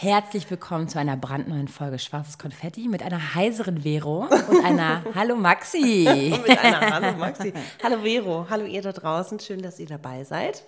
[0.00, 5.34] Herzlich willkommen zu einer brandneuen Folge Schwarzes Konfetti mit einer heiseren Vero und einer Hallo
[5.34, 6.06] Maxi.
[6.32, 7.52] Und mit einer Hallo Maxi.
[7.82, 10.62] Hallo Vero, hallo ihr da draußen, schön, dass ihr dabei seid.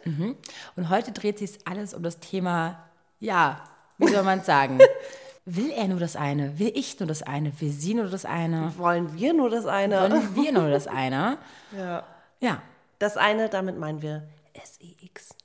[0.74, 2.82] Und heute dreht sich alles um das Thema,
[3.20, 3.62] ja,
[3.98, 4.80] wie soll man sagen?
[5.44, 6.58] Will er nur das eine?
[6.58, 7.52] Will ich nur das eine?
[7.60, 8.76] Will sie nur das eine?
[8.78, 10.10] Wollen wir nur das eine?
[10.10, 11.38] Wollen wir nur das eine?
[11.70, 12.02] Ja.
[12.40, 12.62] Ja.
[12.98, 15.36] Das eine, damit meinen wir S-E-X.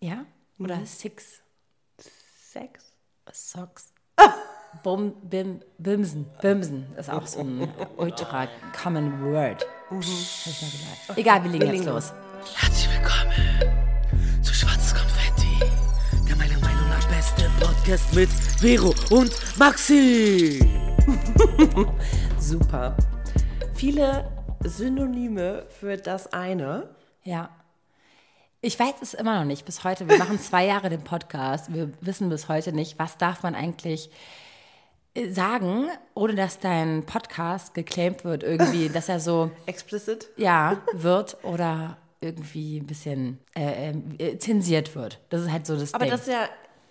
[0.00, 0.24] Ja?
[0.58, 1.42] Oder Six
[1.98, 2.85] Sex.
[3.32, 3.92] Socks.
[4.82, 6.26] Bum, bim, Bimsen.
[6.40, 8.46] Bimsen ist auch so ein ultra
[8.80, 9.66] common word.
[9.90, 11.18] Hab ich mal gesagt.
[11.18, 12.12] Egal, wir legen jetzt los.
[12.54, 15.58] Herzlich willkommen zu Schwarzes Konfetti,
[16.28, 20.60] der meiner Meinung nach beste Podcast mit Vero und Maxi.
[22.38, 22.96] Super.
[23.74, 24.30] Viele
[24.62, 26.90] Synonyme für das eine.
[27.22, 27.50] Ja.
[28.60, 30.08] Ich weiß es immer noch nicht bis heute.
[30.08, 31.72] Wir machen zwei Jahre den Podcast.
[31.72, 34.10] Wir wissen bis heute nicht, was darf man eigentlich
[35.14, 40.28] äh, sagen, ohne dass dein Podcast geclaimed wird irgendwie, dass er so, Explicit.
[40.36, 45.20] ja, wird oder irgendwie ein bisschen äh, äh, zensiert wird.
[45.28, 46.12] Das ist halt so das Aber Ding.
[46.12, 46.48] das ist ja,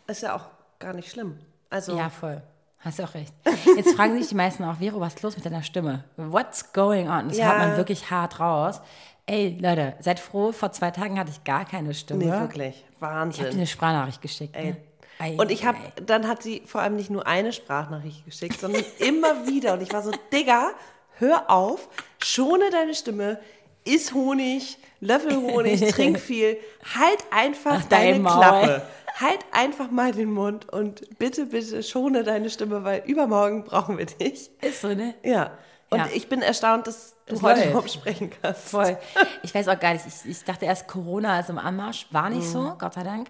[0.08, 0.46] ist ja auch
[0.80, 1.40] gar nicht schlimm.
[1.70, 2.42] Also, Ja, voll.
[2.80, 3.34] Hast du auch recht.
[3.76, 6.04] Jetzt fragen sich die meisten auch, Vero, was ist los mit deiner Stimme?
[6.18, 7.30] What's going on?
[7.30, 7.48] Das Ja.
[7.48, 8.80] hört man wirklich hart raus.
[9.28, 12.26] Ey, Leute, seid froh, vor zwei Tagen hatte ich gar keine Stimme.
[12.26, 12.76] nee, wirklich.
[12.98, 13.46] Ich habe dir Wahnsinn.
[13.48, 14.56] eine Sprachnachricht geschickt.
[14.56, 14.66] Ey.
[14.72, 14.78] Ne?
[15.18, 18.84] Ei, Und ich habe, dann hat sie vor allem nicht nur eine Sprachnachricht geschickt, sondern
[19.00, 19.74] immer wieder.
[19.74, 20.72] Und ich war so, Digga,
[21.18, 21.88] hör auf,
[22.24, 23.40] schone deine Stimme,
[23.84, 26.58] iss Honig, löffel Honig, trink viel,
[26.94, 28.34] halt einfach Ach, dein deine Maul.
[28.40, 28.82] Klappe.
[29.18, 34.06] Halt einfach mal den Mund und bitte, bitte schone deine Stimme, weil übermorgen brauchen wir
[34.08, 34.52] dich.
[34.62, 35.16] Ist so, ne?
[35.24, 35.58] Ja.
[35.96, 36.10] Und Ja.
[36.14, 37.70] ich bin erstaunt, dass du Es heute läuft.
[37.70, 38.70] überhaupt sprechen kannst.
[38.70, 38.98] Voll.
[39.44, 42.08] Ich weiß auch gar nicht, ich, ich dachte erst, Corona ist im Anmarsch.
[42.12, 42.78] War nicht so, Mhm.
[42.78, 43.30] Gott sei Dank.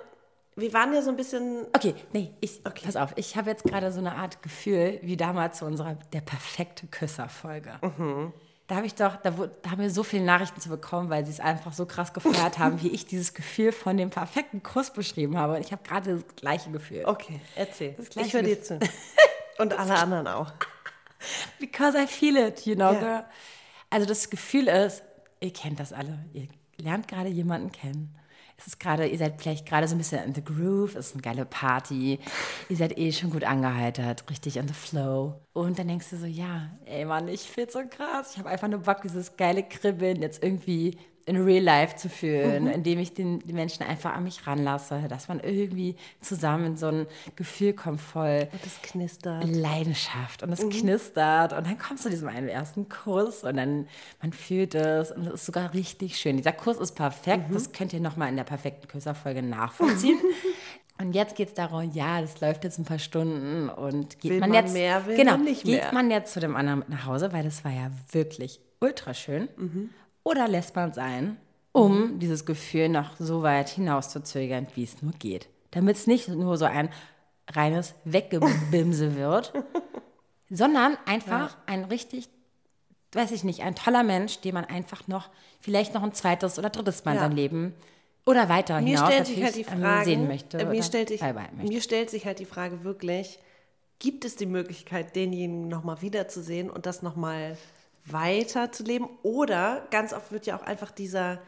[0.59, 1.66] wir waren ja so ein bisschen.
[1.75, 5.59] Okay, nee, ich, pass auf, ich habe jetzt gerade so eine Art Gefühl, wie damals
[5.59, 7.80] zu unserer Der perfekte Küsser-Folge.
[7.81, 8.34] Mhm.
[8.68, 11.31] Da habe ich doch, da, da haben wir so viele Nachrichten zu bekommen, weil sie
[11.31, 15.38] es einfach so krass gefeiert haben, wie ich dieses Gefühl von dem perfekten Kuss beschrieben
[15.38, 15.56] habe.
[15.56, 17.03] Und ich habe gerade das gleiche Gefühl.
[17.06, 17.96] Okay, erzähl.
[18.16, 18.80] Ich höre dir zu.
[19.58, 20.52] Und alle anderen auch.
[21.59, 22.94] Because I feel it, you know.
[22.94, 23.00] Ja.
[23.00, 23.25] girl.
[23.90, 25.03] Also das Gefühl ist,
[25.40, 28.19] ihr kennt das alle, ihr lernt gerade jemanden kennen.
[28.59, 31.14] Es ist gerade, ihr seid vielleicht gerade so ein bisschen in the groove, es ist
[31.14, 32.20] eine geile Party,
[32.68, 35.40] ihr seid eh schon gut angeheitert, richtig in the flow.
[35.53, 38.68] Und dann denkst du so, ja, ey Mann, ich find's so krass, ich habe einfach
[38.68, 40.98] nur Bock, dieses geile Kribbeln jetzt irgendwie
[41.29, 45.27] in real life zu fühlen, indem ich den, die Menschen einfach an mich ranlasse, dass
[45.27, 47.06] man irgendwie zusammen in so ein
[47.36, 49.45] Gefühl kommt voll Und das knistert.
[49.48, 50.69] Leidenschaft und es Mhm.
[50.71, 53.88] knistert und dann kommst du zu diesem einen ersten Kuss und dann
[54.21, 56.38] man fühlt es und es ist sogar richtig schön.
[56.38, 57.54] Dieser Kuss ist perfekt, Mhm.
[57.54, 60.19] das könnt ihr nochmal in der perfekten Küsserfolge nachvollziehen.
[61.00, 64.39] und jetzt geht es darum, ja, das läuft jetzt ein paar Stunden und geht Will
[64.39, 65.94] man man jetzt mehr, will genau, man nicht geht mehr?
[65.94, 69.48] man jetzt zu dem anderen mit nach Hause, weil das war ja wirklich ultra schön.
[69.57, 69.89] Mhm.
[70.30, 71.38] Oder lässt man sein,
[71.72, 75.48] um dieses Gefühl noch so weit hinauszuzögern, wie es nur geht.
[75.72, 76.90] Damit es nicht nur so ein
[77.52, 79.54] reines Weggebimse wird,
[80.50, 82.30] sondern einfach ein richtig
[83.12, 85.30] weiß ich nicht, ein toller Mensch, den man einfach noch,
[85.62, 87.24] vielleicht noch ein zweites oder drittes Mal in Ja.
[87.24, 87.74] seinem Leben
[88.24, 90.60] oder weiter Mir hinaus stellt sich halt die ähm, Frage, sehen möchte.
[90.60, 91.74] äh, mir, stellt beibehalten möchte.
[91.74, 93.40] mir stellt sich halt die Frage wirklich,
[93.98, 97.58] gibt es die Möglichkeit, denjenigen nochmal wiederzusehen und das nochmal
[98.06, 99.07] weiterzuleben?
[99.24, 101.40] Oder ganz oft wird ja auch einfach dieser,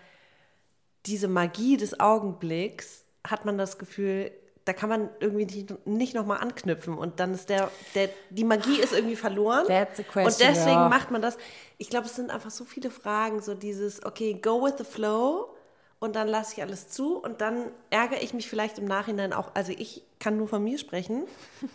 [1.06, 4.32] diese Magie des Augenblicks, hat man das Gefühl,
[4.66, 8.80] da kann man irgendwie nicht, nicht nochmal anknüpfen und dann ist der, der, die Magie
[8.80, 9.66] ist irgendwie verloren.
[9.68, 10.90] That's und question, deswegen ja.
[10.90, 11.38] macht man das.
[11.78, 15.56] Ich glaube, es sind einfach so viele Fragen, so dieses, okay, go with the flow
[16.00, 19.52] und dann lasse ich alles zu und dann ärgere ich mich vielleicht im Nachhinein auch,
[19.56, 21.26] also ich kann nur von mir sprechen,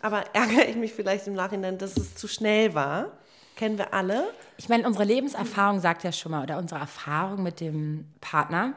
[0.00, 3.18] aber ärgere ich mich vielleicht im Nachhinein, dass es zu schnell war.
[3.56, 4.28] Kennen wir alle.
[4.58, 8.74] Ich meine, unsere Lebenserfahrung sagt ja schon mal, oder unsere Erfahrung mit dem Partner,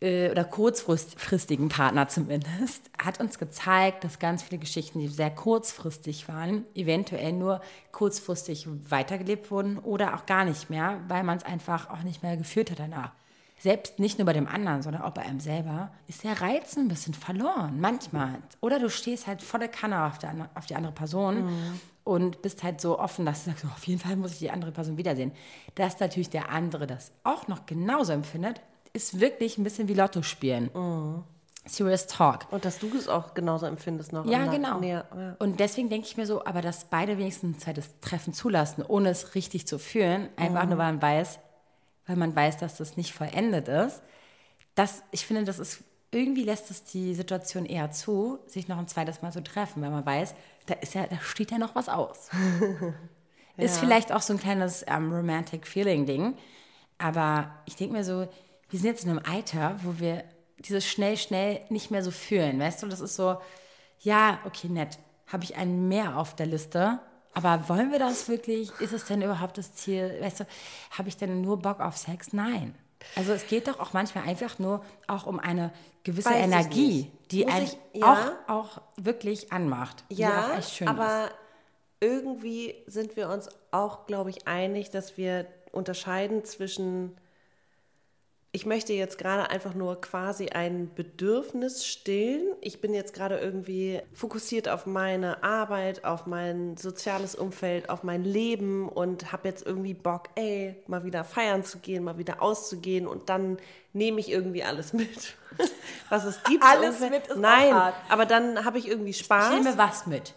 [0.00, 6.28] äh, oder kurzfristigen Partner zumindest, hat uns gezeigt, dass ganz viele Geschichten, die sehr kurzfristig
[6.28, 11.88] waren, eventuell nur kurzfristig weitergelebt wurden oder auch gar nicht mehr, weil man es einfach
[11.88, 13.12] auch nicht mehr geführt hat danach.
[13.64, 16.86] Selbst nicht nur bei dem anderen, sondern auch bei einem selber, ist der Reiz ein
[16.88, 18.34] bisschen verloren, manchmal.
[18.60, 21.48] Oder du stehst halt volle Kanne auf, der, auf die andere Person
[22.04, 24.50] und bist halt so offen, dass du sagst, oh, auf jeden Fall muss ich die
[24.50, 25.32] andere Person wiedersehen.
[25.76, 28.60] Dass natürlich der andere das auch noch genauso empfindet,
[28.92, 30.68] ist wirklich ein bisschen wie Lotto spielen.
[31.66, 32.46] Serious Talk.
[32.50, 34.26] Und dass du es auch genauso empfindest noch.
[34.26, 34.78] Ja, genau.
[34.80, 35.36] näher- ja.
[35.38, 39.08] Und deswegen denke ich mir so, aber dass beide wenigstens ein zweites Treffen zulassen, ohne
[39.08, 41.38] es richtig zu führen, einfach nur weil man weiß,
[42.06, 44.02] weil man weiß, dass das nicht vollendet ist.
[44.74, 45.84] Das, ich finde, das ist
[46.14, 49.90] irgendwie lässt es die Situation eher zu, sich noch ein zweites Mal zu treffen, weil
[49.90, 50.34] man weiß,
[50.66, 52.30] da ist ja, da steht ja noch was aus.
[53.56, 56.36] Ist vielleicht auch so ein kleines ähm, romantic feeling Ding,
[56.98, 58.26] aber ich denke mir so,
[58.68, 60.24] wir sind jetzt in einem Alter, wo wir
[60.58, 62.88] dieses schnell, schnell nicht mehr so fühlen, weißt du?
[62.88, 63.36] Das ist so,
[64.00, 64.98] ja, okay, nett,
[65.28, 66.98] habe ich einen mehr auf der Liste,
[67.34, 68.70] aber wollen wir das wirklich?
[68.80, 70.16] Ist es denn überhaupt das Ziel?
[70.20, 70.46] Weißt du,
[70.92, 72.32] habe ich denn nur Bock auf Sex?
[72.32, 72.74] Nein.
[73.16, 75.72] Also es geht doch auch manchmal einfach nur auch um eine
[76.04, 78.38] gewisse Weiß Energie, die einen ja.
[78.46, 80.04] auch, auch wirklich anmacht.
[80.10, 81.34] die Ja, auch echt schön aber ist.
[82.00, 87.16] irgendwie sind wir uns auch, glaube ich, einig, dass wir unterscheiden zwischen,
[88.54, 92.52] ich möchte jetzt gerade einfach nur quasi ein Bedürfnis stillen.
[92.60, 98.22] Ich bin jetzt gerade irgendwie fokussiert auf meine Arbeit, auf mein soziales Umfeld, auf mein
[98.22, 103.08] Leben und habe jetzt irgendwie Bock, ey, mal wieder feiern zu gehen, mal wieder auszugehen
[103.08, 103.58] und dann
[103.92, 105.34] nehme ich irgendwie alles mit.
[106.08, 106.62] Was es gibt.
[106.62, 107.10] Alles ungefähr.
[107.10, 107.74] mit ist Nein,
[108.08, 109.52] aber dann habe ich irgendwie Spaß.
[109.52, 110.32] Ich nehme was mit.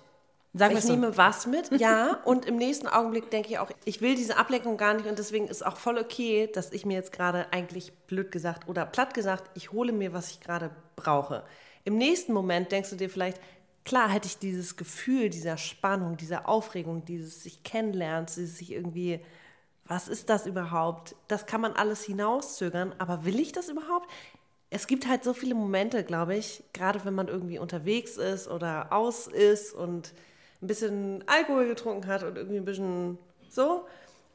[0.59, 0.92] Wir Ich so.
[0.92, 2.19] nehme was mit, ja.
[2.24, 5.48] Und im nächsten Augenblick denke ich auch, ich will diese Ablenkung gar nicht und deswegen
[5.48, 9.50] ist auch voll okay, dass ich mir jetzt gerade eigentlich blöd gesagt oder platt gesagt,
[9.56, 11.44] ich hole mir, was ich gerade brauche.
[11.83, 13.39] Im nächsten Moment denkst du dir vielleicht,
[13.86, 19.21] klar hätte ich dieses Gefühl dieser Spannung, dieser Aufregung, dieses sich kennenlernen, dieses sich irgendwie,
[19.86, 21.15] was ist das überhaupt?
[21.30, 24.09] Das kann man alles hinauszögern, aber will ich das überhaupt?
[24.69, 28.92] Es gibt halt so viele Momente, glaube ich, gerade wenn man irgendwie unterwegs ist oder
[28.92, 30.13] aus ist und
[30.62, 33.18] ein bisschen Alkohol getrunken hat und irgendwie ein bisschen
[33.50, 33.86] so,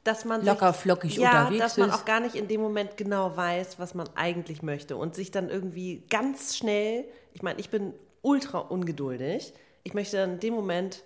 [0.04, 1.94] dass man Locker sich, flockig ja, unterwegs dass man ist.
[1.94, 5.48] auch gar nicht in dem Moment genau weiß, was man eigentlich möchte und sich dann
[5.48, 9.52] irgendwie ganz schnell, ich meine, ich bin ultra ungeduldig,
[9.84, 11.02] ich möchte dann in dem Moment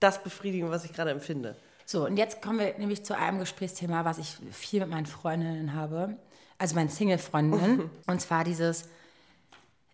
[0.00, 1.56] das befriedigen, was ich gerade empfinde.
[1.84, 5.74] So, und jetzt kommen wir nämlich zu einem Gesprächsthema, was ich viel mit meinen Freundinnen
[5.74, 6.16] habe,
[6.58, 7.90] also meinen Single-Freundinnen.
[8.06, 8.88] und zwar dieses,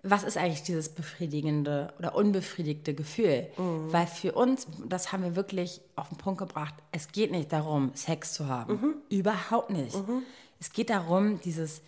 [0.07, 3.49] was ist eigentlich dieses befriedigende oder unbefriedigte Gefühl?
[3.91, 7.91] Weil für uns, das haben wir wirklich auf den Punkt gebracht, es geht nicht darum,
[7.95, 8.79] Sex zu haben.
[9.09, 9.97] Überhaupt nicht.
[10.61, 11.81] Es geht darum, dieses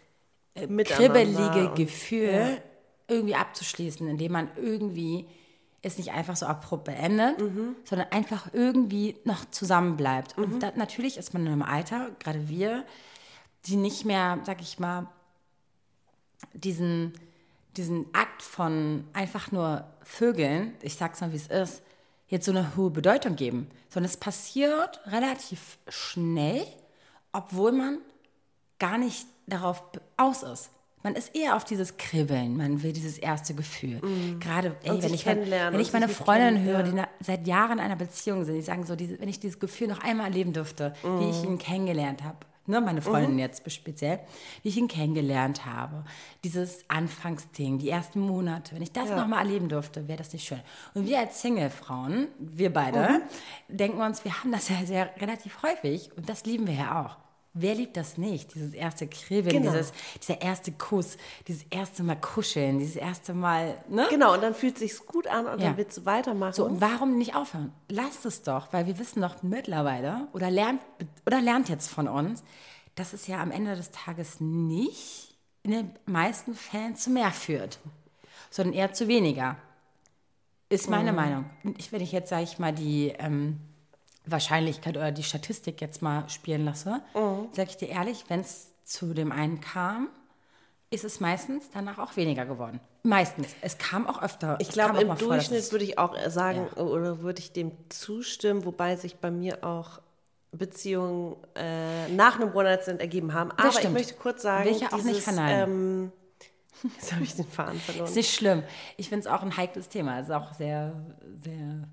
[0.54, 2.62] äh, kribbelige Gefühl
[3.06, 5.26] irgendwie abzuschließen, indem man irgendwie
[5.82, 7.36] es nicht einfach so abrupt beendet,
[7.84, 10.36] sondern einfach irgendwie noch zusammenbleibt.
[10.36, 12.84] Und da, natürlich ist man in einem Alter, gerade wir,
[13.66, 15.06] die nicht mehr, sag ich mal,
[16.54, 17.12] diesen,
[17.76, 21.82] diesen Akt von einfach nur Vögeln, ich sag's mal, wie es ist,
[22.28, 23.68] jetzt so eine hohe Bedeutung geben.
[23.88, 26.66] Sondern es passiert relativ schnell,
[27.32, 27.98] obwohl man
[28.78, 29.82] gar nicht darauf
[30.16, 30.70] aus ist.
[31.02, 34.00] Man ist eher auf dieses Kribbeln, man will dieses erste Gefühl.
[34.40, 37.84] Gerade, ey, wenn, ich, mein, wenn ich meine Freundinnen höre, die na, seit Jahren in
[37.84, 40.94] einer Beziehung sind, die sagen so, diese, wenn ich dieses Gefühl noch einmal erleben dürfte,
[41.04, 41.52] wie ich Mhm.
[41.52, 44.20] ihn kennengelernt habe, ne, meine Freundin jetzt speziell,
[44.62, 46.04] wie ich ihn kennengelernt habe,
[46.44, 50.46] dieses Anfangsding, die ersten Monate, wenn ich das noch mal erleben dürfte, wäre das nicht
[50.46, 50.60] schön.
[50.94, 53.22] Und wir als Single-Frauen, wir beide, Mhm.
[53.76, 57.25] denken uns, wir haben das ja sehr relativ häufig und das lieben wir ja auch.
[57.58, 58.54] Wer liebt das nicht?
[58.54, 59.72] Dieses erste Kribbeln, Genau.
[59.72, 61.16] dieses, dieser erste Kuss,
[61.48, 64.06] dieses erste Mal kuscheln, dieses erste Mal, ne?
[64.10, 65.68] Genau, und dann fühlt es sich gut an und Ja.
[65.68, 66.52] dann willst du weitermachen.
[66.52, 67.72] So, und warum nicht aufhören?
[67.88, 70.80] Lasst es doch, weil wir wissen doch mittlerweile oder lernt,
[71.26, 72.44] oder lernt jetzt von uns,
[72.94, 77.78] dass es ja am Ende des Tages nicht in den meisten Fällen zu mehr führt,
[78.50, 79.56] sondern eher zu weniger.
[80.68, 81.44] Ist meine Meinung.
[81.78, 83.60] Ich, wenn ich jetzt, sage ich mal, die ähm,
[84.26, 87.00] Wahrscheinlichkeit oder die Statistik jetzt mal spielen lasse,
[87.52, 90.08] sage ich dir ehrlich, wenn es zu dem einen kam,
[90.90, 92.80] ist es meistens danach auch weniger geworden.
[93.02, 93.48] Meistens.
[93.60, 94.56] Es kam auch öfter.
[94.60, 98.64] Ich glaube, im vor, Durchschnitt es- würde ich auch sagen, oder würde ich dem zustimmen,
[98.64, 100.00] wobei sich bei mir auch
[100.52, 103.50] Beziehungen äh, nach einem One-Night-Stand ergeben haben.
[103.52, 103.94] Aber ich stimmt.
[103.94, 106.10] möchte kurz sagen, Will ich ja auch nicht dieses, verneinen.
[106.82, 108.08] ähm, jetzt habe ich den Faden verloren.
[108.08, 108.62] Ist nicht schlimm.
[108.96, 110.18] Ich finde es auch ein heikles Thema.
[110.20, 110.92] Es ist auch sehr,
[111.36, 111.88] sehr.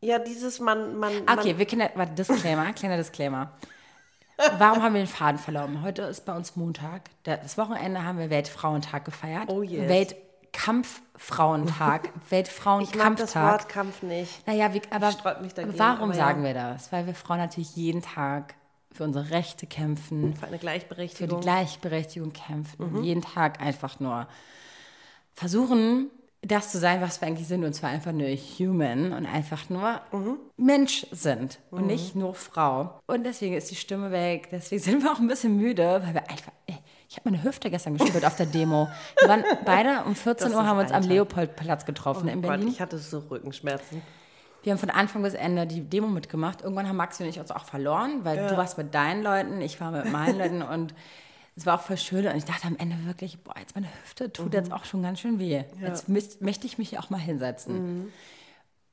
[0.00, 3.52] Ja, dieses man, man, Okay, man wir kennen, warte, Disclaimer, kleiner Disclaimer.
[4.58, 5.82] Warum haben wir den Faden verloren?
[5.82, 7.02] Heute ist bei uns Montag.
[7.24, 9.48] Das Wochenende haben wir Weltfrauentag gefeiert.
[9.48, 9.88] Oh yes.
[9.88, 12.04] Weltkampffrauentag.
[12.04, 13.52] ich mag das Weltfrauenkampftag.
[13.52, 14.46] Wort Kampf nicht.
[14.46, 16.26] Naja, wie, aber, dagegen, warum aber ja.
[16.26, 16.92] sagen wir das?
[16.92, 18.54] Weil wir Frauen natürlich jeden Tag
[18.92, 21.40] für unsere Rechte kämpfen, Für eine für die Gleichberechtigung.
[21.40, 23.02] Gleichberechtigung kämpfen Mhm.
[23.02, 24.28] jeden Tag einfach nur
[25.34, 29.68] versuchen, das zu sein, was wir eigentlich sind, und zwar einfach nur human und einfach
[29.70, 30.38] nur Mhm.
[30.56, 32.98] Mensch sind und nicht nur Frau.
[33.06, 36.30] Und deswegen ist die Stimme weg, deswegen sind wir auch ein bisschen müde, weil wir
[36.30, 36.78] einfach, ey,
[37.08, 38.88] ich habe meine Hüfte gestern gespürt auf der Demo.
[39.20, 41.02] Wir waren beide um 14 Das Uhr, haben uns am.
[41.02, 42.68] Leopoldplatz getroffen oh in Gott, Berlin.
[42.68, 44.02] ich hatte so Rückenschmerzen.
[44.62, 46.62] Wir haben von Anfang bis Ende die Demo mitgemacht.
[46.62, 49.80] Irgendwann haben Maxi und ich uns auch verloren, weil du warst mit deinen Leuten, ich
[49.80, 50.94] war mit meinen Leuten und
[51.58, 52.26] es war auch voll schön.
[52.26, 55.20] Und ich dachte am Ende wirklich, boah, jetzt meine Hüfte tut jetzt auch schon ganz
[55.20, 55.64] schön weh.
[55.80, 58.12] Jetzt müß, möchte ich mich auch mal hinsetzen.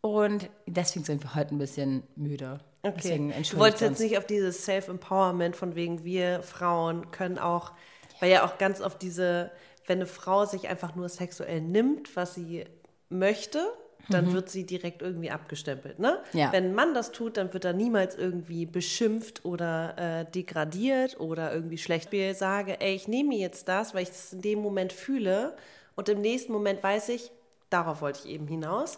[0.01, 2.59] Und deswegen sind wir heute ein bisschen müde.
[2.83, 7.71] Deswegen Du wolltest jetzt nicht auf dieses Self-Empowerment von wegen wir Frauen können auch,
[8.19, 9.51] weil ja auch ganz oft diese,
[9.87, 12.65] wenn eine Frau sich einfach nur sexuell nimmt, was sie
[13.09, 13.65] möchte,
[14.09, 15.99] dann wird sie direkt irgendwie abgestempelt.
[15.99, 16.21] Ne?
[16.33, 16.39] Mhm.
[16.39, 16.51] Ja.
[16.51, 21.53] Wenn ein Mann das tut, dann wird er niemals irgendwie beschimpft oder äh, degradiert oder
[21.53, 22.13] irgendwie schlecht.
[22.13, 25.55] Ich sage, ey, ich nehme mir jetzt das, weil ich das in dem Moment fühle
[25.95, 27.31] und im nächsten Moment weiß ich,
[27.69, 28.97] darauf wollte ich eben hinaus.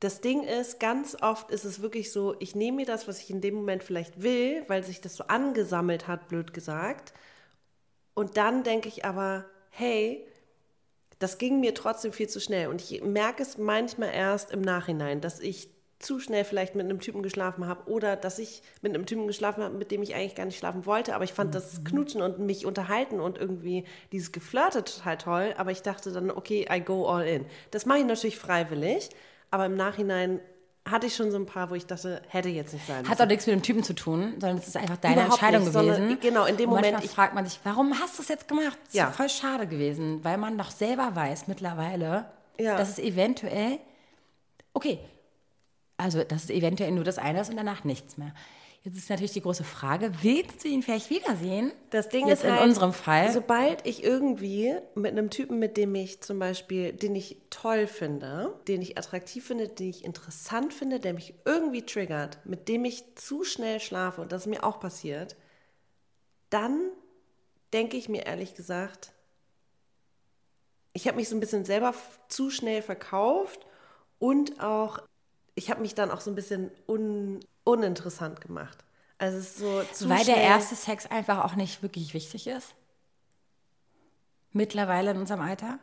[0.00, 3.28] Das Ding ist, ganz oft ist es wirklich so, ich nehme mir das, was ich
[3.28, 7.12] in dem Moment vielleicht will, weil sich das so angesammelt hat, blöd gesagt.
[8.14, 10.26] Und dann denke ich aber, hey,
[11.20, 12.68] das ging mir trotzdem viel zu schnell.
[12.68, 15.68] Und ich merke es manchmal erst im Nachhinein, dass ich
[16.00, 19.62] zu schnell vielleicht mit einem Typen geschlafen habe oder dass ich mit einem Typen geschlafen
[19.62, 21.14] habe, mit dem ich eigentlich gar nicht schlafen wollte.
[21.14, 25.54] Aber ich fand das Knutschen und mich unterhalten und irgendwie dieses Geflirte total toll.
[25.58, 27.44] Aber ich dachte dann, okay, I go all in.
[27.70, 29.10] Das mache ich natürlich freiwillig.
[29.50, 30.40] Aber im Nachhinein
[30.88, 33.26] hatte ich schon so ein paar, wo ich dachte, hätte jetzt nicht sein Hat auch
[33.26, 35.94] nichts mit dem Typen zu tun, sondern es ist einfach deine Überhaupt Entscheidung nicht, gewesen.
[35.96, 38.48] sondern genau, in dem Und Moment, ich- fragt man sich, warum hast du es jetzt
[38.48, 38.78] gemacht?
[38.84, 39.04] Das ist Ja.
[39.04, 42.26] ja voll schade gewesen, weil man doch selber weiß mittlerweile,
[42.58, 42.76] Ja.
[42.76, 43.78] dass es eventuell,
[44.72, 44.98] okay,
[45.96, 48.32] also dass es eventuell nur das eine ist und danach nichts mehr.
[48.82, 51.70] Jetzt ist natürlich die große Frage, willst du ihn vielleicht wiedersehen?
[51.90, 53.30] Das Ding Jetzt ist halt, in unserem Fall.
[53.30, 58.58] sobald ich irgendwie mit einem Typen, mit dem ich zum Beispiel, den ich toll finde,
[58.68, 63.16] den ich attraktiv finde, den ich interessant finde, der mich irgendwie triggert, mit dem ich
[63.16, 65.36] zu schnell schlafe und das ist mir auch passiert,
[66.48, 66.90] dann
[67.74, 69.12] denke ich mir ehrlich gesagt,
[70.94, 71.94] ich habe mich so ein bisschen selber
[72.28, 73.66] zu schnell verkauft
[74.18, 75.00] und auch,
[75.54, 78.78] ich habe mich dann auch so ein bisschen un, uninteressant gemacht.
[79.18, 82.74] Also es ist so zu weil der erste Sex einfach auch nicht wirklich wichtig ist.
[84.52, 85.78] Mittlerweile in unserem Alter.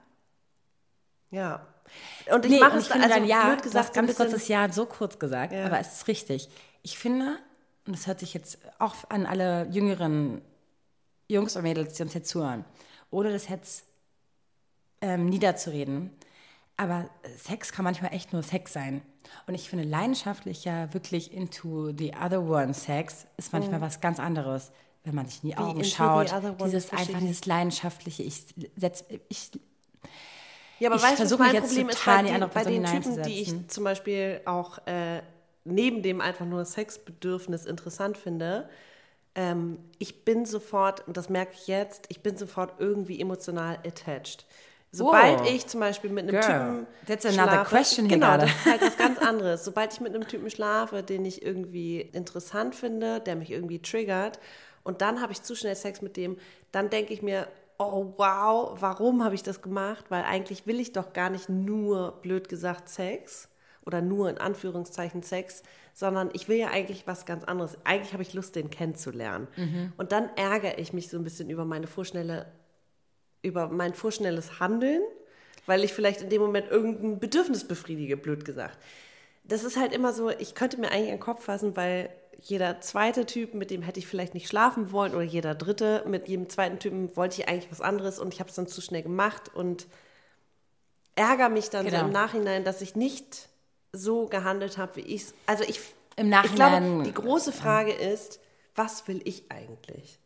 [1.31, 1.65] Ja.
[2.31, 4.85] Und ich Nee, mache es also dein Ja, blöd gesagt ganz bisschen, kurzes Ja so
[4.85, 5.65] kurz gesagt, Ja.
[5.65, 6.49] aber es ist richtig.
[6.81, 7.37] Ich finde,
[7.85, 10.41] und das hört sich jetzt auch an alle jüngeren
[11.29, 12.65] Jungs und Mädels, die uns jetzt zuhören,
[13.09, 13.85] ohne das jetzt
[15.01, 16.11] ähm, niederzureden,
[16.77, 19.01] aber Sex kann manchmal echt nur Sex sein.
[19.47, 24.71] Und ich finde, leidenschaftlicher, wirklich into the other one Sex ist manchmal was ganz anderes,
[25.03, 26.31] wenn man sich in die Augen into the schaut.
[26.63, 29.51] Dieses einfach, dieses leidenschaftliche, ich setz, ich
[30.79, 33.41] ja, aber ich weißt du, mein jetzt Problem ist bei die bei den Typen, die
[33.41, 35.21] ich zum Beispiel auch äh,
[35.65, 38.69] neben dem einfach nur Sexbedürfnis interessant finde,
[39.35, 44.45] ähm, ich bin sofort, und das merke ich jetzt, ich bin sofort irgendwie emotional attached.
[44.91, 45.45] Sobald Oh.
[45.45, 48.43] ich zum Beispiel mit einem Girl, Typen that's another schlafe, question genau, gerade.
[48.45, 49.65] das ist halt was ganz anderes.
[49.65, 54.39] Sobald ich mit einem Typen schlafe, den ich irgendwie interessant finde, der mich irgendwie triggert,
[54.83, 56.37] und dann habe ich zu schnell Sex mit dem,
[56.71, 60.05] dann denke ich mir, oh wow, warum habe ich das gemacht?
[60.09, 63.49] Weil eigentlich will ich doch gar nicht nur, blöd gesagt, Sex.
[63.85, 65.63] oder nur in Anführungszeichen Sex,
[65.93, 67.77] sondern ich will ja eigentlich was ganz anderes.
[67.83, 69.47] Eigentlich habe ich Lust, den kennenzulernen.
[69.97, 72.45] Und dann ärgere ich mich so ein bisschen über meine vorschnelle,
[73.41, 75.01] über mein vorschnelles Handeln,
[75.65, 78.77] weil ich vielleicht in dem Moment irgendein Bedürfnis befriedige, blöd gesagt.
[79.43, 82.81] Das ist halt immer so, ich könnte mir eigentlich an den Kopf fassen, weil jeder
[82.81, 86.49] zweite Typ, mit dem hätte ich vielleicht nicht schlafen wollen oder jeder dritte, mit jedem
[86.49, 89.49] zweiten Typen wollte ich eigentlich was anderes und ich habe es dann zu schnell gemacht
[89.55, 89.87] und
[91.15, 92.05] ärgere mich dann so Genau.
[92.05, 93.49] im Nachhinein, dass ich nicht
[93.91, 95.33] so gehandelt habe, wie ich es.
[95.47, 95.79] Also ich,
[96.15, 98.39] Im ich Nachhinein- glaube, die große Frage ist,
[98.75, 100.19] was will ich eigentlich?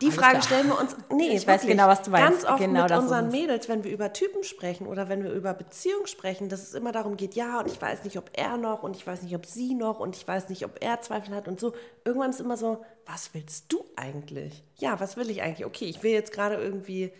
[0.00, 0.42] Die Alles Frage klar.
[0.42, 0.96] stellen wir uns.
[1.12, 1.70] Nee, Ich weiß wirklich.
[1.76, 2.42] genau, was du meinst.
[2.42, 3.28] Ganz oft Genau mit unseren.
[3.30, 6.92] Mädels, wenn wir über Typen sprechen oder wenn wir über Beziehungen sprechen, dass es immer
[6.92, 9.46] darum geht, ja, und ich weiß nicht, ob er noch und ich weiß nicht, ob
[9.46, 11.72] sie noch und ich weiß nicht, ob er Zweifel hat und so.
[12.04, 14.62] Irgendwann ist immer so, was willst du eigentlich?
[14.76, 15.66] Ja, was will ich eigentlich?
[15.66, 17.12] Okay, ich will jetzt gerade irgendwie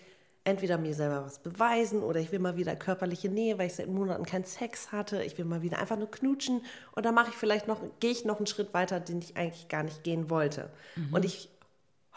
[0.43, 3.89] entweder mir selber was beweisen oder ich will mal wieder körperliche Nähe, weil ich seit
[3.89, 5.23] Monaten keinen Sex hatte.
[5.23, 6.63] Ich will mal wieder einfach nur knutschen
[6.97, 9.69] und dann mache ich vielleicht noch, gehe ich noch einen Schritt weiter, den ich eigentlich
[9.69, 10.71] gar nicht gehen wollte.
[11.13, 11.51] Und ich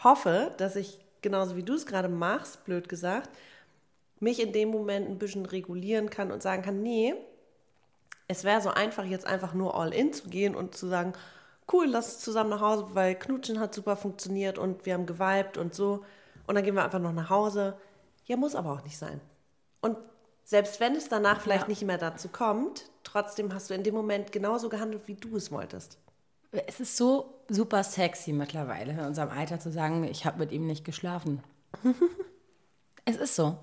[0.04, 3.30] hoffe, dass ich, genauso wie du es gerade machst, blöd gesagt,
[4.20, 7.14] mich in dem Moment ein bisschen regulieren kann und sagen kann, nee,
[8.28, 11.12] es wäre so einfach, jetzt einfach nur all in zu gehen und zu sagen,
[11.72, 15.58] cool, lass uns zusammen nach Hause, weil Knutschen hat super funktioniert und wir haben geweibt
[15.58, 16.04] und so.
[16.46, 17.76] Und dann gehen wir einfach noch nach Hause.
[18.26, 19.20] Ja, muss aber auch nicht sein.
[19.80, 19.98] Und
[20.44, 21.68] selbst wenn es danach vielleicht Ja.
[21.68, 25.50] nicht mehr dazu kommt, trotzdem hast du in dem Moment genauso gehandelt, wie du es
[25.50, 25.98] wolltest.
[26.52, 30.66] Es ist so super sexy mittlerweile in unserem Alter zu sagen, ich habe mit ihm
[30.66, 31.42] nicht geschlafen.
[33.04, 33.58] es ist so.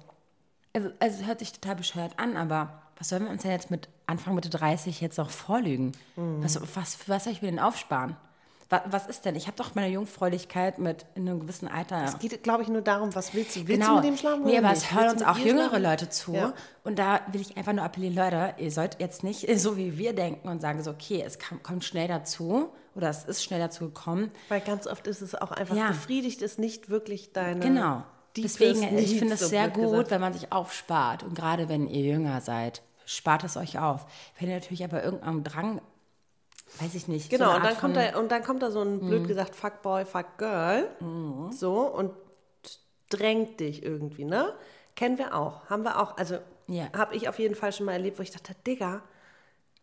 [0.73, 3.71] Also, also es hört sich total bescheuert an, aber was sollen wir uns denn jetzt
[3.71, 5.91] mit Anfang Mitte 30 jetzt noch vorlügen?
[6.15, 8.15] Was, was, für was soll ich mir denn aufsparen?
[8.69, 9.35] Was, was ist denn?
[9.35, 12.05] Ich habe doch meine Jungfräulichkeit mit in einem gewissen Alter.
[12.05, 13.67] Es geht, glaube ich, nur darum, was willst du?
[13.67, 13.95] Willst genau.
[13.95, 14.83] du mit dem schlafen nee, aber nicht?
[14.83, 15.83] es hören uns auch jüngere schlafen?
[15.83, 16.33] Leute zu.
[16.33, 16.53] Ja.
[16.83, 20.13] Und da will ich einfach nur appellieren, Leute, ihr sollt jetzt nicht so wie wir
[20.13, 23.85] denken und sagen so, okay, es kam, kommt schnell dazu oder es ist schnell dazu
[23.85, 24.31] gekommen.
[24.49, 25.87] Weil ganz oft ist es auch einfach Ja.
[25.89, 27.59] befriedigt, ist nicht wirklich deine.
[27.59, 28.03] Genau.
[28.37, 30.11] Deswegen, ich finde es so sehr gut, gesagt.
[30.11, 31.23] wenn man sich aufspart.
[31.23, 34.05] Und gerade wenn ihr jünger seid, spart es euch auf.
[34.39, 35.81] Wenn ihr natürlich aber irgendeinem Drang,
[36.79, 37.29] weiß ich nicht.
[37.29, 39.55] so Genau, eine und dann, kommt da, und dann kommt da so ein, blöd gesagt,
[39.55, 40.87] Fuckboy, Fuckgirl.
[41.51, 42.11] So, und
[43.09, 44.53] drängt dich irgendwie, ne?
[44.95, 45.69] Kennen wir auch.
[45.69, 46.15] Haben wir auch.
[46.17, 46.37] Also,
[46.67, 46.87] Ja.
[46.95, 49.01] habe ich auf jeden Fall schon mal erlebt, wo ich dachte, Digga,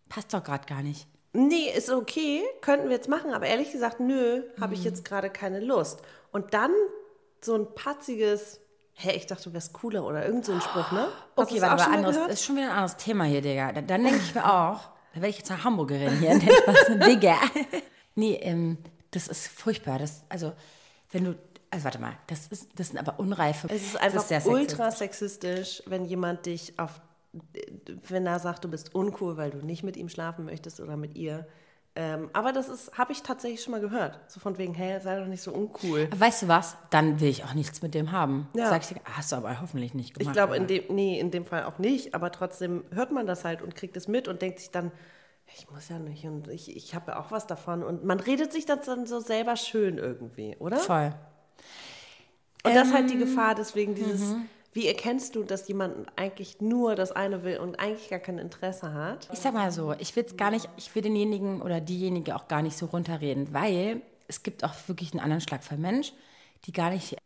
[0.09, 1.07] Passt doch gerade gar nicht.
[1.47, 4.73] Nee, ist okay, könnten wir jetzt machen, aber ehrlich gesagt, nö, habe Mhm.
[4.75, 6.01] ich jetzt gerade keine Lust.
[6.33, 6.71] Und dann
[7.41, 8.61] so ein patziges,
[8.95, 11.07] hä, ich dachte, du wärst cooler oder irgend so ein Spruch, ne?
[11.37, 13.73] Hast Okay, das warte anderes, ist schon wieder ein anderes Thema hier, Digga.
[13.73, 14.81] Dann, dann denke ich mir auch,
[15.15, 16.31] da werde ich jetzt eine Hamburgerin hier.
[16.67, 17.37] Was, Digga.
[18.15, 18.79] Nee, ähm,
[19.13, 20.01] das ist furchtbar.
[20.01, 20.53] Das, also,
[21.13, 21.35] wenn du,
[21.71, 23.69] also warte mal, das, ist, das sind aber unreife.
[23.71, 24.53] Es ist einfach sexistisch.
[24.53, 27.01] ultra sexistisch, wenn jemand dich auf,
[28.09, 31.17] wenn er sagt, du bist uncool, weil du nicht mit ihm schlafen möchtest oder mit
[31.17, 31.47] ihr.
[31.95, 34.21] Ähm, aber das ist, habe ich tatsächlich schon mal gehört.
[34.29, 36.09] So von wegen, hey, sei doch nicht so uncool.
[36.17, 36.77] Weißt du was?
[36.91, 38.49] Dann will ich auch nichts mit dem haben.
[38.55, 38.69] Ja.
[38.69, 40.29] Sag ich dir, hast du aber hoffentlich nicht gemacht.
[40.29, 43.45] Ich glaube, in dem, nee, in dem Fall auch nicht, aber trotzdem hört man das
[43.45, 44.93] halt und kriegt es mit und denkt sich dann,
[45.57, 47.83] ich muss ja nicht und ich, ich habe ja auch was davon.
[47.83, 50.77] Und man redet sich das dann so selber schön irgendwie, oder?
[50.77, 51.13] Voll.
[52.65, 54.49] Und das ist halt die Ähm, Gefahr, deswegen dieses, mhm.
[54.79, 58.95] Wie erkennst du, dass jemand eigentlich nur das eine will und eigentlich gar kein Interesse
[58.95, 59.29] hat?
[59.33, 62.63] Ich sag mal so, ich will gar nicht, ich will denjenigen oder diejenige auch gar
[62.63, 66.13] nicht so runterreden, weil es gibt auch wirklich einen anderen Schlag von Mensch,
[66.65, 67.17] die gar nicht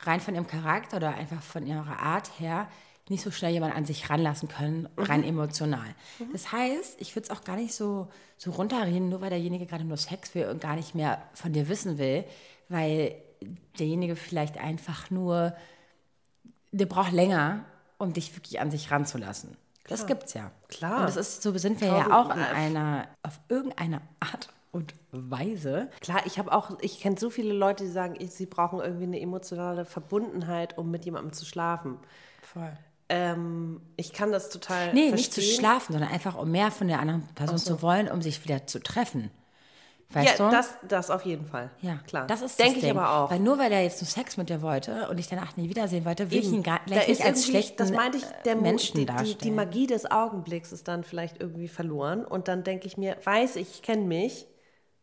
[0.00, 2.68] rein von ihrem Charakter oder einfach von ihrer Art her
[3.10, 5.94] nicht so schnell jemanden an sich ranlassen können, rein emotional.
[6.32, 9.84] Das heißt, ich würde es auch gar nicht so, so runterreden, nur weil derjenige gerade
[9.84, 12.24] nur Sex will und gar nicht mehr von dir wissen will,
[12.70, 13.14] weil
[13.78, 15.54] derjenige vielleicht einfach nur
[16.78, 17.64] der braucht länger,
[17.98, 19.56] um dich wirklich an sich ranzulassen.
[19.88, 20.50] Das gibt's ja.
[20.68, 21.00] Klar.
[21.00, 25.88] Und das ist, so sind wir ja auch in einer, auf irgendeine Art und Weise.
[26.00, 29.18] Klar, ich habe auch, ich kenne so viele Leute, die sagen, sie brauchen irgendwie eine
[29.20, 31.96] emotionale Verbundenheit, um mit jemandem zu schlafen.
[32.42, 32.70] Voll.
[33.08, 35.14] Ähm, ich kann das total Nee, verstehen.
[35.14, 38.44] nicht zu schlafen, sondern einfach um mehr von der anderen Person zu wollen, um sich
[38.44, 39.30] wieder zu treffen.
[40.10, 40.56] Weißt ja, du?
[40.56, 41.70] das, das auf jeden Fall.
[41.82, 42.26] ja, klar.
[42.28, 42.96] Das ist Denke ich Ding.
[42.96, 43.30] aber auch.
[43.30, 46.04] Weil nur weil er jetzt nur Sex mit dir wollte und ich danach nie wiedersehen
[46.06, 48.56] wollte, will ich ihn gar Da nicht ist als schlechten Das meinte ich, der äh,
[48.56, 52.24] Mo- Menschen die, die, die Magie des Augenblicks ist dann vielleicht irgendwie verloren.
[52.24, 54.46] Und dann denke ich mir, weiß ich, ich kenne mich.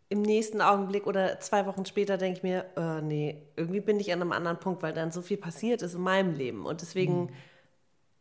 [0.09, 4.13] Im nächsten Augenblick oder zwei Wochen später denke ich mir, äh, nee, irgendwie bin ich
[4.13, 6.65] an einem anderen Punkt, weil dann so viel passiert ist in meinem Leben.
[6.65, 7.29] Und deswegen Mhm.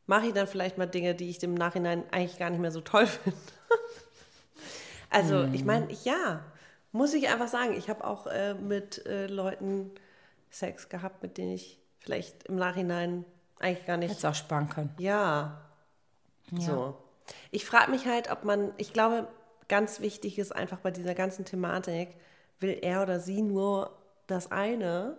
[0.06, 2.80] mache ich dann vielleicht mal Dinge, die ich im Nachhinein eigentlich gar nicht mehr so
[2.80, 3.38] toll finde.
[5.10, 5.54] also, Mhm.
[5.54, 6.44] ich meine, ja,
[6.94, 9.90] muss ich einfach sagen, ich habe auch äh, mit äh, Leuten
[10.48, 13.24] Sex gehabt, mit denen ich vielleicht im Nachhinein
[13.58, 14.94] eigentlich gar nicht Hättest auch sparen können.
[16.52, 16.60] ja.
[16.66, 16.96] So.
[17.50, 19.26] Ich frage mich halt, ob man, ich glaube,
[19.66, 22.10] ganz wichtig ist einfach bei dieser ganzen Thematik,
[22.60, 25.16] will er oder sie nur das eine?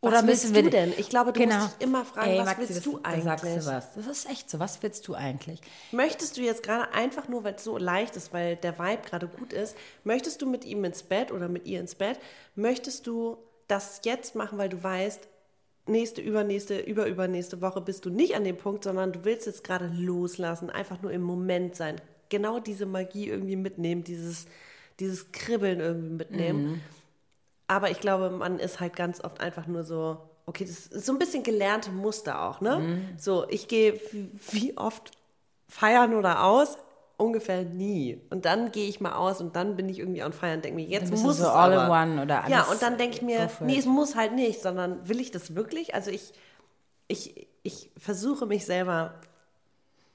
[0.00, 0.92] Was Oder willst du denn?
[0.96, 3.24] Ich glaube, du musst dich immer fragen, Ey, was Maxi, willst du eigentlich?
[3.24, 3.94] Sagst du was.
[3.94, 4.60] Das ist echt so.
[4.60, 5.60] Was willst du eigentlich?
[5.90, 9.26] Möchtest du jetzt gerade einfach nur, weil es so leicht ist, weil der Vibe gerade
[9.26, 12.20] gut ist, möchtest du mit ihm ins Bett oder mit ihr ins Bett?
[12.54, 15.26] Möchtest du das jetzt machen, weil du weißt,
[15.88, 19.90] nächste, übernächste, überübernächste Woche bist du nicht an dem Punkt, sondern du willst jetzt gerade
[19.92, 22.00] loslassen, einfach nur im Moment sein.
[22.28, 24.46] Genau diese Magie irgendwie mitnehmen, dieses,
[25.00, 26.80] dieses Kribbeln irgendwie mitnehmen.
[27.68, 31.12] Aber ich glaube, man ist halt ganz oft einfach nur so, okay, das ist so
[31.12, 32.82] ein bisschen gelernte Muster auch, ne?
[33.18, 34.00] So, ich gehe
[34.50, 35.12] wie- oft
[35.68, 36.78] feiern oder aus?
[37.18, 38.20] Ungefähr nie.
[38.30, 40.76] Und dann gehe ich mal aus und dann bin ich irgendwie on feiern und denke
[40.76, 41.90] mir, jetzt muss so es all in aber.
[41.90, 45.06] one oder Ja, alles und dann denke ich mir, nee, es muss halt nicht, sondern
[45.08, 45.94] will ich das wirklich?
[45.94, 46.32] Also ich,
[47.08, 49.20] ich, ich versuche mich selber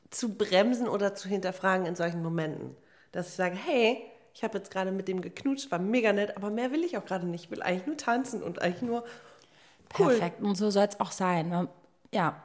[0.09, 2.75] zu bremsen oder zu hinterfragen in solchen Momenten.
[3.11, 4.01] Dass ich sage, hey,
[4.34, 7.06] ich habe jetzt gerade mit dem geknutscht, war mega nett, aber mehr will ich auch
[7.06, 7.46] gerade nicht.
[7.46, 9.04] Ich will eigentlich nur tanzen und eigentlich nur
[10.00, 10.08] cool.
[10.10, 10.41] Perfekt.
[10.41, 11.50] Und so soll es auch sein.
[11.50, 11.69] Man-
[12.12, 12.41] Ja.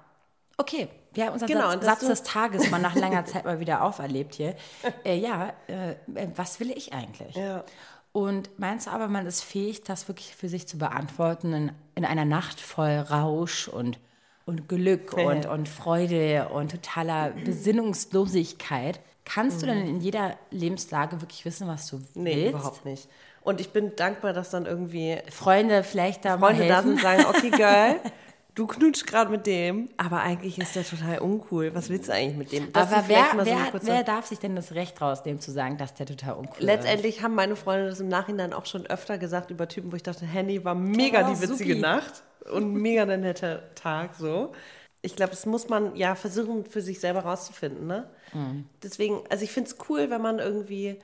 [0.56, 0.88] Okay.
[1.14, 4.34] Wir haben unseren Genau, Satz, Satz des Tages mal nach langer Zeit mal wieder auferlebt
[4.34, 4.54] hier.
[5.04, 5.94] Äh, ja, äh,
[6.36, 7.34] was will ich eigentlich?
[7.34, 7.64] Ja.
[8.12, 12.04] Und meinst du aber, man ist fähig, das wirklich für sich zu beantworten in, in
[12.04, 13.98] einer Nacht voll Rausch und,
[14.48, 19.00] und Glück und, und Freude und totaler Besinnungslosigkeit?
[19.24, 22.54] Kannst du denn in jeder Lebenslage wirklich wissen, was du Nee, willst?
[22.54, 23.08] überhaupt nicht.
[23.42, 26.88] Und ich bin dankbar, dass dann irgendwie Freunde vielleicht da mal Freunde da helfen?
[26.88, 28.00] sind und sagen, okay, Girl,
[28.58, 31.74] du knutschst gerade mit dem, aber eigentlich ist der total uncool.
[31.74, 32.72] Was willst du eigentlich mit dem?
[32.72, 35.52] Das aber ist wer, so wer, kurze- wer darf sich denn das Recht rausnehmen, zu
[35.52, 36.62] sagen, dass der total uncool ist?
[36.64, 40.02] Letztendlich haben meine Freunde das im Nachhinein auch schon öfter gesagt über Typen, wo ich
[40.02, 41.80] dachte, Henny war mega Oh, die witzige supi.
[41.80, 44.52] Nacht und mega der nette Tag so.
[45.00, 47.86] Ich glaube, das muss man ja versuchen für sich selber rauszufinden.
[47.86, 48.10] Ne?
[48.32, 48.66] Mhm.
[48.82, 50.98] Deswegen, also ich finde es cool, wenn man irgendwie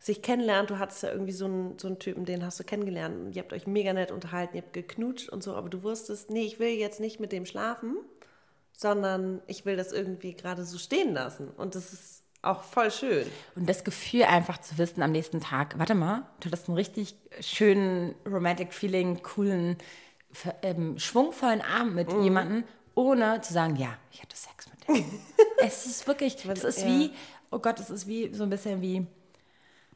[0.00, 0.70] sich kennenlernt.
[0.70, 3.42] Du hattest ja irgendwie so einen, so einen Typen, den hast du kennengelernt und ihr
[3.42, 6.58] habt euch mega nett unterhalten, ihr habt geknutscht und so, aber du wusstest, nee, ich
[6.58, 7.96] will jetzt nicht mit dem schlafen,
[8.72, 11.48] sondern ich will das irgendwie gerade so stehen lassen.
[11.48, 13.26] Und das ist auch voll schön.
[13.54, 17.14] Und das Gefühl einfach zu wissen am nächsten Tag, warte mal, du hattest einen richtig
[17.40, 19.76] schönen Romantic Feeling, coolen,
[20.62, 22.22] ähm, schwungvollen Abend mit Mhm.
[22.22, 25.04] jemandem, ohne zu sagen, ja, ich hatte Sex mit dem.
[25.58, 26.86] es ist wirklich, das ist ja.
[26.86, 27.10] wie,
[27.50, 29.06] oh Gott, das ist wie so ein bisschen wie,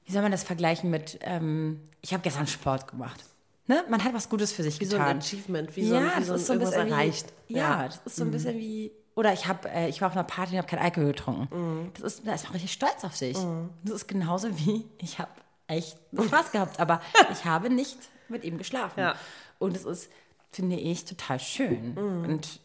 [0.05, 3.25] wie soll man das vergleichen mit, ähm, ich habe gestern Sport gemacht.
[3.67, 3.83] Ne?
[3.89, 5.09] Man hat was Gutes für sich Wie so getan.
[5.09, 7.33] ein Achievement, wie so ein, ja, wie das so so ein bisschen erreicht.
[7.49, 8.93] Wie, ja, das ist so ein bisschen wie.
[9.15, 11.93] Oder ich habe, äh, ich war auf einer Party und habe keinen Alkohol getrunken.
[11.95, 13.39] Das ist, da ist man richtig stolz auf sich.
[13.85, 15.31] Das ist genauso wie ich habe
[15.67, 17.01] echt Spaß gehabt, aber
[17.33, 17.97] ich habe nicht
[18.29, 19.01] mit ihm geschlafen.
[19.01, 19.15] Ja.
[19.59, 20.11] Und es ist,
[20.51, 21.97] finde ich, total schön.
[21.97, 22.59] Und äh,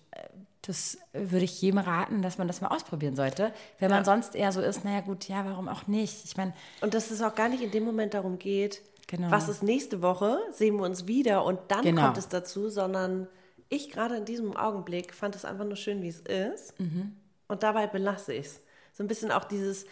[0.64, 3.54] das würde ich jedem raten, dass man das mal ausprobieren sollte.
[3.80, 6.26] Wenn man sonst eher so ist, naja gut, ja, warum auch nicht?
[6.26, 9.32] Ich meine, Und dass es auch gar nicht in dem Moment darum geht, Genau.
[9.32, 12.04] was ist nächste Woche, sehen wir uns wieder und dann Genau.
[12.04, 13.28] kommt es dazu, sondern
[13.70, 16.80] ich gerade in diesem Augenblick fand es einfach nur schön, wie es ist.
[16.80, 17.16] Mhm.
[17.48, 18.62] Und dabei belasse ich es.
[18.94, 19.86] So ein bisschen auch dieses,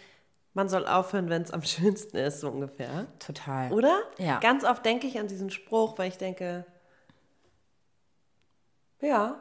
[0.54, 3.08] man soll aufhören, wenn es am schönsten ist, so ungefähr.
[3.20, 3.72] total.
[3.72, 3.98] Oder?
[4.20, 4.40] Ja.
[4.40, 6.66] Ganz oft denke ich an diesen Spruch, weil ich denke,
[9.02, 9.40] ja,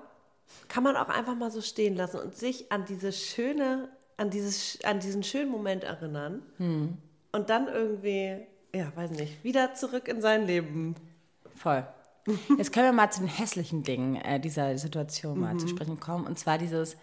[0.69, 4.79] kann man auch einfach mal so stehen lassen und sich an diese schöne, an dieses,
[4.85, 6.97] an diesen schönen Moment erinnern Hm.
[7.33, 10.95] und dann irgendwie, ja, weiß nicht, wieder zurück in sein Leben.
[11.55, 11.87] Voll.
[12.59, 15.59] Jetzt können wir mal zu den hässlichen Dingen äh, dieser Situation mal Mhm.
[15.61, 16.27] zu sprechen kommen.
[16.27, 16.97] Und zwar dieses,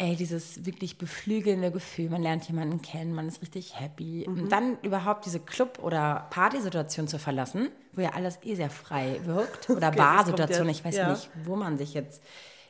[0.00, 2.08] ey, dieses wirklich beflügelnde Gefühl.
[2.08, 4.26] Man lernt jemanden kennen, man ist richtig happy.
[4.26, 4.42] Mhm.
[4.44, 9.20] Und dann überhaupt diese Club- oder Partysituation zu verlassen, wo ja alles eh sehr frei
[9.24, 9.68] wirkt.
[9.70, 10.68] Oder Okay, Barsituation.
[10.70, 11.10] Ich weiß ja.
[11.10, 12.22] nicht, wo man sich jetzt,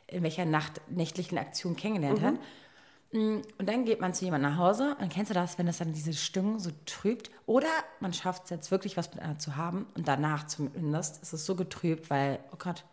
[0.07, 2.25] in welcher Nacht, nächtlichen Aktion kennengelernt Mhm.
[2.25, 2.33] hat.
[3.13, 5.77] Mm, Und dann geht man zu jemandem nach Hause und kennst du das, wenn das
[5.77, 7.31] dann diese Stimmung so trübt?
[7.45, 7.69] Oder
[8.01, 11.55] man schafft es jetzt wirklich was miteinander zu haben und danach zumindest ist es so
[11.55, 12.83] getrübt, weil, oh Gott,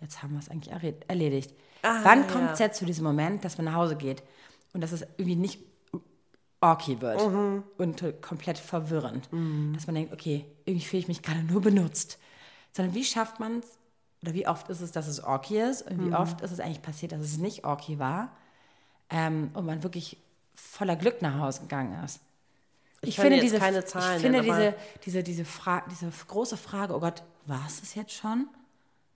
[0.00, 0.72] jetzt haben wir es eigentlich
[1.08, 1.54] erledigt.
[1.82, 2.26] Ah, Wann ja.
[2.32, 4.22] kommt es jetzt zu diesem Moment, dass man nach Hause geht
[4.72, 5.60] und dass es irgendwie nicht
[6.60, 7.62] orky wird Mhm.
[7.78, 9.28] und komplett verwirrend?
[9.74, 12.18] Dass man denkt, okay, irgendwie fühle ich mich gerade nur benutzt.
[12.72, 13.66] Sondern wie schafft man es,
[14.22, 16.06] oder wie oft ist es, dass es orky ist und Mhm.
[16.10, 18.36] wie oft ist es eigentlich passiert, dass es nicht orky war?
[19.12, 20.18] ähm, und man wirklich
[20.54, 22.20] voller Glück nach Hause gegangen ist.
[23.02, 27.00] Ich kann jetzt keine Zahlen ich finde diese, diese, diese, Fra diese große Frage, oh
[27.00, 28.46] Gott, war es das jetzt schon?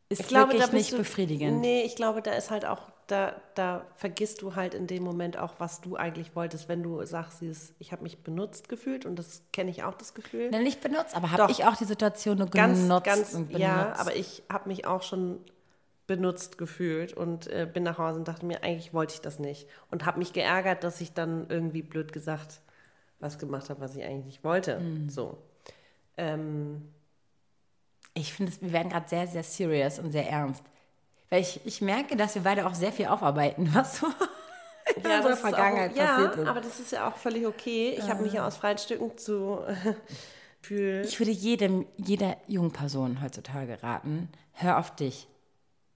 [0.09, 1.61] Ist Ich glaube, wirklich nicht du, befriedigend.
[1.61, 5.39] Nee, ich glaube, da ist halt auch, da, da vergisst du halt in dem Moment
[5.39, 7.43] auch, was du eigentlich wolltest, wenn du sagst,
[7.79, 10.51] ich habe mich benutzt gefühlt und das kenne ich auch, das Gefühl.
[10.51, 13.61] Nein, nicht benutzt, aber habe ich auch die Situation nur ganz, genutzt ganz, und benutzt?
[13.61, 15.41] ja, aber ich habe mich auch schon
[16.07, 19.67] benutzt gefühlt und äh, bin nach Hause und dachte mir, eigentlich wollte ich das nicht.
[19.91, 22.61] Und habe mich geärgert, dass ich dann irgendwie blöd gesagt
[23.21, 24.81] was gemacht habe, was ich eigentlich nicht wollte.
[25.09, 25.39] So.
[26.19, 26.93] Ähm,
[28.15, 30.63] Ich finde, wir werden gerade sehr, sehr serious und sehr ernst.
[31.31, 34.07] Weil ich, ich merke, dass wir beide auch sehr viel aufarbeiten, was so
[34.97, 36.47] in unserer Vergangenheit auch, ja, passiert ist.
[36.47, 37.97] aber das ist ja auch völlig okay.
[37.99, 39.95] Ich habe mich ja aus freien Stücken zu äh,
[40.63, 41.05] fühlen.
[41.05, 45.27] Ich würde jedem, jeder jungen Person heutzutage raten, hör auf dich.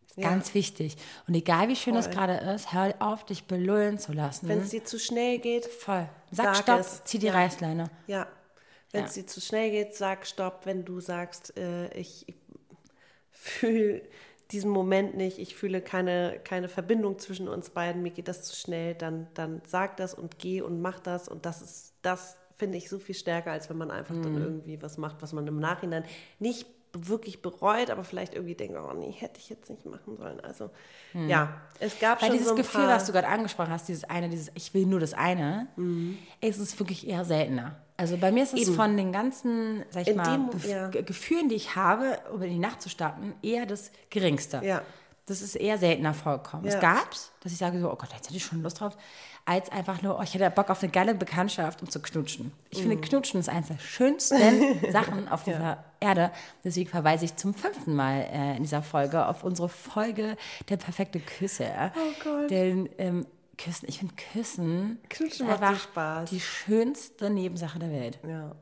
[0.08, 0.30] Ist Ja.
[0.30, 0.96] ganz wichtig.
[1.28, 4.48] Und egal wie schön es gerade ist, hör auf, dich belullen zu lassen.
[4.48, 6.08] Wenn es dir zu schnell geht, Voll.
[6.32, 7.04] Sag, Sag Stopp, es.
[7.04, 7.34] zieh die Ja.
[7.34, 7.90] Reißleine.
[8.08, 8.26] Ja.
[8.92, 9.06] Wenn Ja.
[9.06, 10.64] es dir zu schnell geht, sag Stopp.
[10.64, 12.26] Wenn du sagst, äh, ich
[13.30, 14.02] fühle
[14.50, 18.56] diesen Moment nicht, ich fühle keine, keine Verbindung zwischen uns beiden, mir geht das zu
[18.56, 21.28] schnell, dann, dann sag das und geh und mach das.
[21.28, 24.22] Und das ist, das finde ich so viel stärker, als wenn man einfach Mhm.
[24.22, 26.04] dann irgendwie was macht, was man im Nachhinein
[26.38, 30.40] nicht wirklich bereut, aber vielleicht irgendwie denkt, oh nee, hätte ich jetzt nicht machen sollen.
[30.40, 30.70] Also
[31.12, 32.22] ja, es gab Mhm.
[32.22, 34.50] Weil schon dieses so ein Gefühl, paar, was du gerade angesprochen hast, dieses eine, dieses
[34.54, 35.68] Ich will nur das eine,
[36.40, 37.76] es ist wirklich eher seltener.
[37.98, 38.66] Also bei mir ist es Mhm.
[38.68, 38.74] Eben.
[38.76, 40.88] von den ganzen, sag ich In mal, dem- ja.
[40.88, 44.60] Ge- Gefühlen, die ich habe, um in die Nacht zu starten, eher das geringste.
[44.64, 44.82] Ja.
[45.26, 46.64] Das ist eher seltener vorkommen.
[46.64, 46.72] Ja.
[46.74, 48.96] Es gab's, dass ich sage so, oh Gott, jetzt hätte ich schon Lust drauf,
[49.44, 52.52] als einfach nur, oh, ich hätte Bock auf eine geile Bekanntschaft, um zu knutschen.
[52.70, 52.82] Ich Mhm.
[52.90, 54.36] finde, knutschen ist eines der schönsten
[54.92, 56.30] Sachen auf dieser Erde.
[56.64, 60.36] Deswegen verweise ich zum fünften Mal äh, in dieser Folge auf unsere Folge
[60.70, 61.66] der perfekte Küsse.
[61.96, 62.50] Oh Gott.
[62.50, 63.26] Denn ähm,
[63.58, 66.30] Küssen, ich finde Küssen Knutschen macht so einfach Spaß.
[66.30, 68.18] die schönste Nebensache der Welt.
[68.26, 68.54] ja.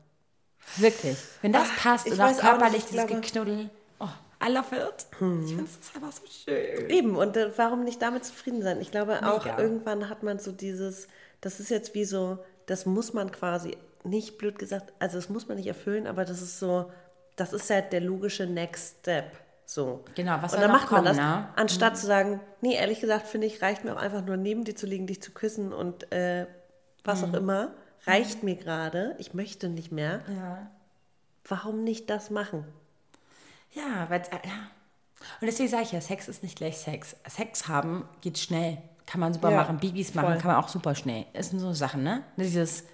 [0.75, 1.17] Wirklich.
[1.41, 4.09] Wenn das passt ich und auch weiß auch nicht, körperlich ich dieses glaube- Geknuddel, oh,
[4.45, 5.05] I love it.
[5.11, 6.89] Ich finde es ist einfach so schön.
[6.89, 8.81] Eben, und äh, warum nicht damit zufrieden sein?
[8.81, 9.57] Ich glaube auch, Mega.
[9.59, 11.07] irgendwann hat man so dieses,
[11.39, 15.47] das ist jetzt wie so, das muss man quasi, nicht blöd gesagt, also das muss
[15.47, 16.91] man nicht erfüllen, aber das ist so,
[17.37, 19.31] das ist halt der logische Next Step.
[19.69, 20.05] So.
[20.15, 21.47] Genau, was Und dann macht man kommen, das, ne?
[21.57, 24.75] anstatt zu sagen, nee, ehrlich gesagt, finde ich, reicht mir auch einfach nur neben dir
[24.75, 26.47] zu liegen, dich zu küssen und äh,
[27.03, 27.29] was Mhm.
[27.29, 27.71] auch immer,
[28.05, 30.21] reicht mir gerade, ich möchte nicht mehr.
[30.33, 30.67] Ja.
[31.49, 32.63] Warum nicht das machen?
[33.73, 34.39] Ja, weil ja.
[35.41, 37.17] Und deswegen sage ich ja, Sex ist nicht gleich Sex.
[37.27, 38.77] Sex haben geht schnell.
[39.05, 39.79] Kann man super Ja, machen.
[39.79, 40.37] Babys machen voll.
[40.37, 41.25] kann man auch super schnell.
[41.33, 42.23] Das sind so Sachen, ne?
[42.37, 42.85] Dieses äh,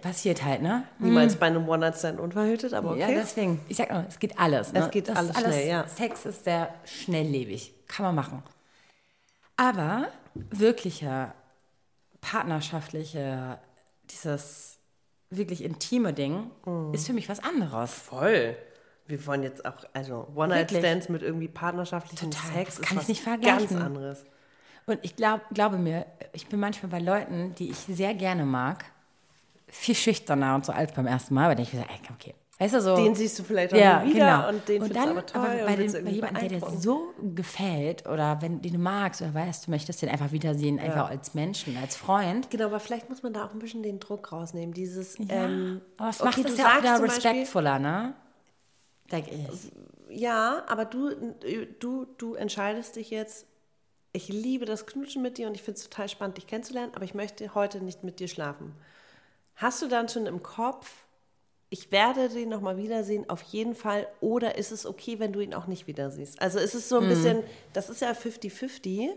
[0.00, 0.84] passiert halt, ne?
[0.98, 3.00] Niemals bei einem One-Night-Stand unverhütet, aber okay.
[3.00, 3.60] Ja, deswegen.
[3.68, 4.72] Ich sag nur, es geht alles.
[4.72, 4.80] Ne?
[4.80, 5.88] Es geht Das alles ist schnell, ja.
[5.88, 7.74] Sex ist sehr schnelllebig.
[7.88, 8.42] Kann man machen.
[9.56, 11.32] Aber wirkliche
[12.20, 13.58] partnerschaftliche,
[14.10, 14.78] dieses
[15.30, 16.94] wirklich intime Ding Mhm.
[16.94, 17.92] ist für mich was anderes.
[17.92, 18.56] Voll.
[19.06, 23.02] Wir wollen jetzt auch, also One-Night-Stands mit irgendwie partnerschaftlichem Total, Sex das ist kann ich
[23.02, 23.82] was nicht ganz vergleichen.
[23.82, 24.24] anderes.
[24.86, 28.84] Und ich glaub, glaube mir, ich bin manchmal bei Leuten, die ich sehr gerne mag,
[29.72, 32.34] viel schüchterner und so als beim ersten Mal, weil ich gesagt, okay.
[32.58, 32.94] Weißt du, so.
[32.94, 34.48] Den siehst du vielleicht auch ja, wieder genau.
[34.50, 38.06] und den findest dann, aber toll und bei, den, bei jemandem, der dir so gefällt
[38.06, 41.76] oder wenn den du magst oder weißt, du möchtest den einfach wiedersehen, einfach als Menschen,
[41.78, 42.50] als Freund.
[42.50, 44.74] Genau, aber vielleicht muss man da auch ein bisschen den Druck rausnehmen.
[44.74, 48.14] Dieses, Ja, ähm, aber es okay, macht es ja auch wieder respektvoller, ne?
[49.10, 50.20] Denke ich.
[50.20, 51.10] Ja, aber du,
[51.80, 53.46] du, du entscheidest dich jetzt,
[54.12, 57.04] ich liebe das Knutschen mit dir und ich finde es total spannend, dich kennenzulernen, aber
[57.04, 58.74] ich möchte heute nicht mit dir schlafen.
[59.62, 60.90] Hast du dann schon im Kopf,
[61.70, 65.54] ich werde den nochmal wiedersehen, auf jeden Fall, oder ist es okay, wenn du ihn
[65.54, 66.42] auch nicht wieder siehst?
[66.42, 67.06] Also ist es so Mhm.
[67.06, 69.10] ein bisschen, das ist ja 50-50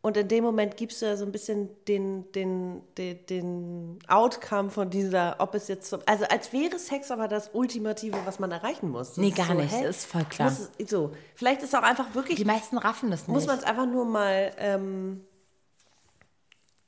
[0.00, 4.70] und in dem Moment gibst du ja so ein bisschen den, den, den, den Outcome
[4.70, 8.52] von dieser, ob es jetzt so, also als wäre Sex aber das Ultimative, was man
[8.52, 9.08] erreichen muss.
[9.08, 9.84] Das Nee, gar so, nicht, hä?
[9.86, 10.52] ist voll klar.
[10.78, 13.34] Es, so, vielleicht ist auch einfach wirklich Die meisten raffen das nicht.
[13.34, 15.24] muss man es einfach nur mal ähm,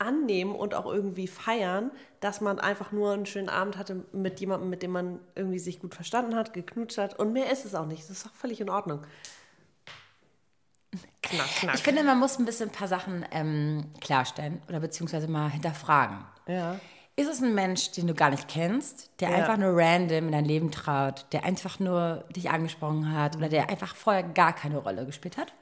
[0.00, 4.70] annehmen und auch irgendwie feiern, dass man einfach nur einen schönen Abend hatte mit jemandem,
[4.70, 7.86] mit dem man irgendwie sich gut verstanden hat, geknutscht hat und mehr ist es auch
[7.86, 8.02] nicht.
[8.02, 9.00] Das ist auch völlig in Ordnung.
[11.22, 11.74] Knack, knack.
[11.76, 16.18] Ich finde, man muss ein bisschen ein paar Sachen ähm, klarstellen oder beziehungsweise mal hinterfragen.
[16.46, 16.78] ja.
[17.16, 19.36] Ist es ein Mensch, den du gar nicht kennst, der Ja.
[19.36, 23.68] einfach nur random in dein Leben traut, der einfach nur dich angesprochen hat oder der
[23.68, 25.52] einfach vorher gar keine Rolle gespielt hat?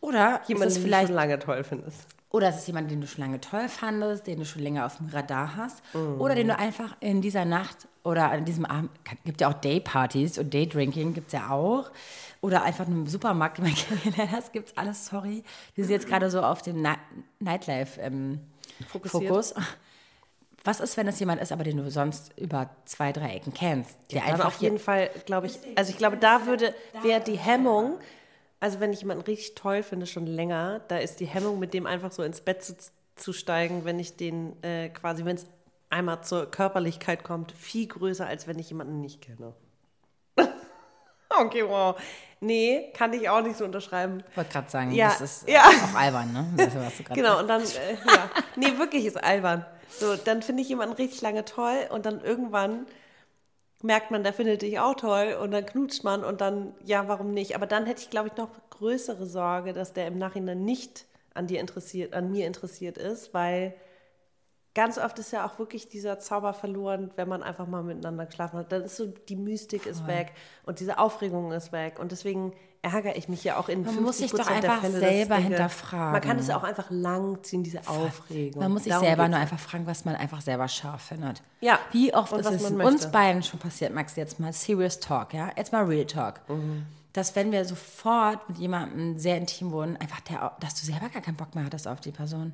[0.00, 2.06] Oder Jemand, den du vielleicht schon lange toll findest.
[2.30, 4.96] Oder ist es jemand, den du schon lange toll fandest, den du schon länger auf
[4.98, 6.38] dem Radar hast oder Mhm.
[6.38, 8.90] den du einfach in dieser Nacht oder an diesem Abend,
[9.24, 11.90] gibt ja auch Daypartys und Daydrinking gibt es ja auch
[12.40, 15.42] oder einfach nur im Supermarkt, den man kennengelernt hast, gibt es alles, sorry.
[15.74, 16.92] Wir sind jetzt gerade so auf dem Ni
[17.40, 18.40] Nightlife ähm.
[20.62, 23.96] Was ist, wenn es jemand ist, aber den du sonst über zwei, drei Ecken kennst?
[24.12, 27.38] Der Dann einfach auf jeden Fall, glaube ich, also ich glaube, da würde, wäre die
[27.38, 27.98] Hemmung,
[28.60, 31.86] also wenn ich jemanden richtig toll finde, schon länger, da ist die Hemmung, mit dem
[31.86, 32.74] einfach so ins Bett zu,
[33.16, 35.46] zu steigen, wenn ich den äh, quasi, wenn es
[35.88, 39.54] einmal zur Körperlichkeit kommt, viel größer, als wenn ich jemanden nicht kenne.
[41.40, 42.00] okay, wow.
[42.40, 44.22] Nee, kann ich auch nicht so unterschreiben.
[44.30, 45.62] Ich wollte gerade sagen, Ja, das ist äh, ja.
[45.64, 46.46] auch albern, ne?
[46.56, 48.30] Du, was du Genau, und dann, äh, ja.
[48.56, 49.66] Nee, wirklich ist albern.
[49.90, 52.86] So, dann finde ich jemanden richtig lange toll und dann irgendwann
[53.82, 57.32] merkt man, der findet dich auch toll und dann knutscht man und dann, ja, warum
[57.32, 57.54] nicht?
[57.54, 61.46] Aber dann hätte ich, glaube ich, noch größere Sorge, dass der im Nachhinein nicht an
[61.46, 63.74] dir interessiert, an mir interessiert ist, weil
[64.74, 68.58] ganz oft ist ja auch wirklich dieser Zauber verloren, wenn man einfach mal miteinander geschlafen
[68.58, 68.72] hat.
[68.72, 70.32] Dann ist so, die Mystik ist weg
[70.64, 71.98] und diese Aufregung ist weg.
[71.98, 72.52] Und deswegen
[72.82, 75.50] ärgere ich mich ja auch in Man 50 muss sich doch einfach Fälle, selber denke,
[75.50, 76.12] hinterfragen.
[76.12, 78.62] Man kann es auch einfach lang ziehen, diese Aufregung.
[78.62, 81.42] Man muss sich Darum selber nur einfach fragen, was man einfach selber scharf findet.
[81.60, 81.78] Ja.
[81.92, 85.50] Wie oft ist es uns beiden schon passiert, Max, jetzt mal Serious Talk, ja?
[85.56, 86.40] Jetzt mal Real Talk.
[86.48, 86.86] Mhm.
[87.12, 91.20] Dass wenn wir sofort mit jemandem sehr intim wurden, einfach der, dass du selber gar
[91.20, 92.52] keinen Bock mehr hattest auf die Person.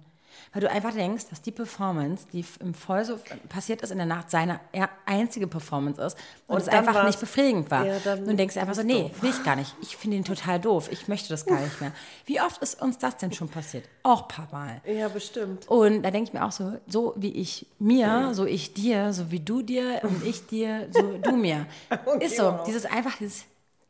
[0.53, 3.18] Weil du einfach denkst, dass die Performance, die im Voll so
[3.49, 7.20] passiert ist in der Nacht, seine er- einzige Performance ist und, Und es einfach nicht
[7.20, 7.85] befriedigend war.
[7.87, 9.22] Ja, und du denkst einfach so, nee, doof.
[9.22, 9.75] will ich gar nicht.
[9.83, 10.88] Ich finde ihn total doof.
[10.90, 11.92] Ich möchte das gar nicht mehr.
[12.25, 13.85] Wie oft ist uns das denn schon passiert?
[14.03, 14.81] Auch ein paar Mal.
[14.87, 15.68] Ja, bestimmt.
[15.68, 19.31] Und da denke ich mir auch so, so wie ich mir, so ich dir, so
[19.31, 21.66] wie du dir und ich dir, so du mir.
[22.20, 23.44] Ist so, dieses einfach, dieses,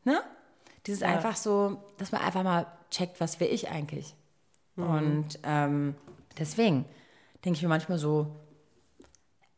[0.05, 0.21] ne?
[0.87, 4.15] Dieses einfach so, dass man einfach mal checkt, was will ich eigentlich.
[4.77, 5.95] Und ähm,
[6.39, 6.85] deswegen
[7.45, 8.37] denke ich mir manchmal so,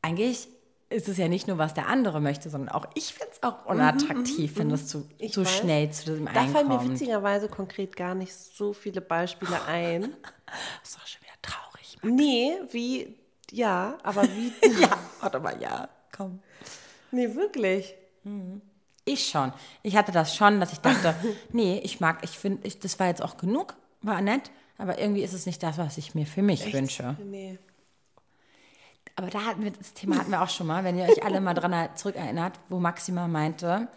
[0.02, 0.48] eigentlich
[0.90, 3.66] ist es ja nicht nur, was der andere möchte, sondern auch ich finde es auch
[3.66, 8.34] unattraktiv, wenn das zu, zu schnell zu diesem Da fallen mir witzigerweise konkret gar nicht
[8.34, 10.02] so viele Beispiele ein.
[10.80, 11.98] Das ist doch schon wieder traurig.
[12.02, 13.16] Nee, wie,
[13.50, 16.40] ja, aber wie, Ja, warte mal, ja, komm.
[17.10, 17.94] nee, wirklich.
[19.04, 19.52] Ich schon.
[19.82, 21.14] Ich hatte das schon, dass ich dachte,
[21.50, 25.22] nee, ich mag, ich finde, ich, das war jetzt auch genug, war nett, aber irgendwie
[25.22, 27.16] ist es nicht das, was ich mir für mich wünsche.
[27.24, 27.58] Nee.
[29.16, 31.40] Aber da hatten wir, das Thema hatten wir auch schon mal, wenn ihr euch alle
[31.40, 33.88] mal dran zurückerinnert, wo Maxima meinte,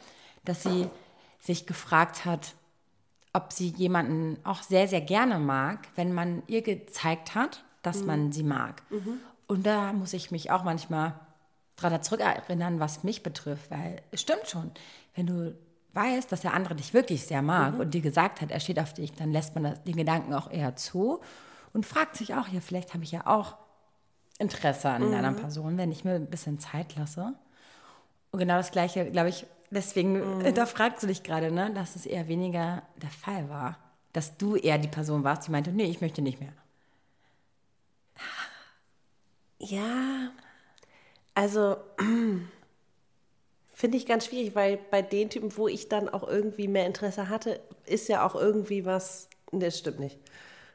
[0.43, 0.89] dass sie
[1.39, 2.55] sich gefragt hat,
[3.31, 8.31] ob sie jemanden auch sehr, sehr gerne mag, wenn man ihr gezeigt hat, dass man
[8.31, 8.81] sie mag.
[9.47, 11.13] Und da muss ich mich auch manchmal
[11.75, 14.71] dran zurückerinnern, was mich betrifft, weil es stimmt schon,
[15.15, 15.55] wenn du
[15.93, 18.93] weißt, dass der andere dich wirklich sehr mag und dir gesagt hat, er steht auf
[18.93, 21.19] dich, dann lässt man das, den Gedanken auch eher zu
[21.73, 23.55] und fragt sich auch, ja, vielleicht habe ich ja auch
[24.39, 27.33] Interesse an einer Person, wenn ich mir ein bisschen Zeit lasse.
[28.31, 32.27] Und genau das Gleiche, glaube ich, deswegen hinterfragst du dich gerade, ne, dass es eher
[32.27, 33.77] weniger der Fall war.
[34.13, 36.53] Dass du eher die Person warst, die meinte, nee, ich möchte nicht mehr.
[39.59, 40.31] Ja,
[41.35, 41.77] also
[43.81, 47.29] finde ich ganz schwierig, weil bei den Typen, wo ich dann auch irgendwie mehr Interesse
[47.29, 50.19] hatte, ist ja auch irgendwie was, nee, das stimmt nicht.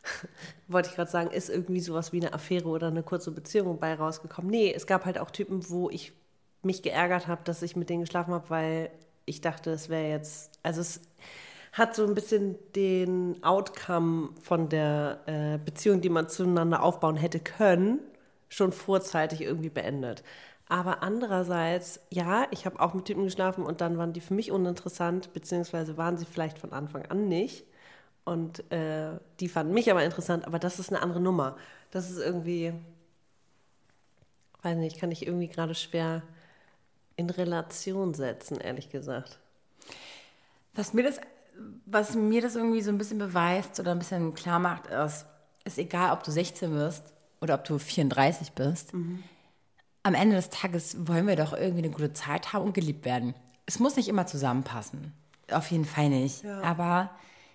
[0.66, 3.94] Wollte ich gerade sagen, ist irgendwie sowas wie eine Affäre oder eine kurze Beziehung bei
[3.94, 4.50] rausgekommen.
[4.50, 6.14] Nee, es gab halt auch Typen, wo ich
[6.62, 8.90] mich geärgert habe, dass ich mit denen geschlafen habe, weil
[9.24, 11.00] ich dachte, es wäre jetzt, also es
[11.72, 17.38] hat so ein bisschen den Outcome von der äh, Beziehung, die man zueinander aufbauen hätte
[17.38, 18.00] können,
[18.48, 20.24] schon vorzeitig irgendwie beendet.
[20.68, 24.50] Aber andererseits, ja, ich habe auch mit Typen geschlafen und dann waren die für mich
[24.50, 27.64] uninteressant, beziehungsweise waren sie vielleicht von Anfang an nicht.
[28.24, 31.56] Und äh, die fanden mich aber interessant, aber das ist eine andere Nummer.
[31.92, 32.72] Das ist irgendwie,
[34.62, 36.22] weiß nicht, kann ich irgendwie gerade schwer
[37.14, 39.38] in Relation setzen, ehrlich gesagt.
[40.74, 41.20] Was mir das,
[41.86, 45.26] was mir das irgendwie so ein bisschen beweist oder ein bisschen klar macht, ist,
[45.64, 48.92] ist egal, ob du 16 wirst oder ob du 34 bist.
[50.06, 53.34] Am Ende des Tages wollen wir doch irgendwie eine gute Zeit haben und geliebt werden.
[53.66, 55.12] Es muss nicht immer zusammenpassen.
[55.50, 56.44] Auf jeden Fall nicht.
[56.44, 57.10] Aber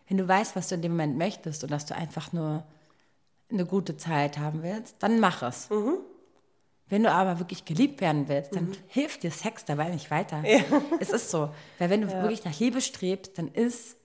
[0.10, 2.66] wenn du weißt, was du in dem Moment möchtest und dass du einfach nur
[3.50, 5.70] eine gute Zeit haben willst, dann mach es.
[6.90, 10.44] Wenn du aber wirklich geliebt werden willst, dann hilft dir Sex dabei nicht weiter.
[11.00, 11.52] Es ist so.
[11.80, 13.96] Weil wenn du wirklich nach Liebe strebst, dann ist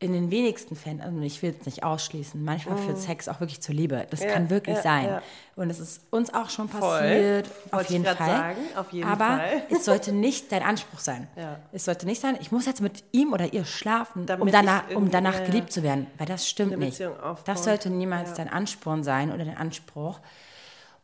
[0.00, 3.60] in den wenigsten Fällen, also ich will es nicht ausschließen, manchmal führt Sex auch wirklich
[3.60, 4.06] zur Liebe.
[4.10, 5.04] Das kann wirklich ja, sein.
[5.06, 5.22] ja.
[5.56, 9.62] Und es ist uns auch schon passiert, auf jeden sagen, auf jeden aber Fall.
[9.70, 11.26] es sollte nicht dein Anspruch sein.
[11.34, 11.58] Ja.
[11.72, 14.88] Es sollte nicht sein, ich muss jetzt mit ihm oder ihr schlafen, um Damit danach,
[14.94, 15.46] um danach ja, ja.
[15.46, 16.06] geliebt zu werden.
[16.16, 17.02] Weil das stimmt nicht.
[17.44, 20.20] Das sollte niemals dein Ansporn sein oder dein Anspruch.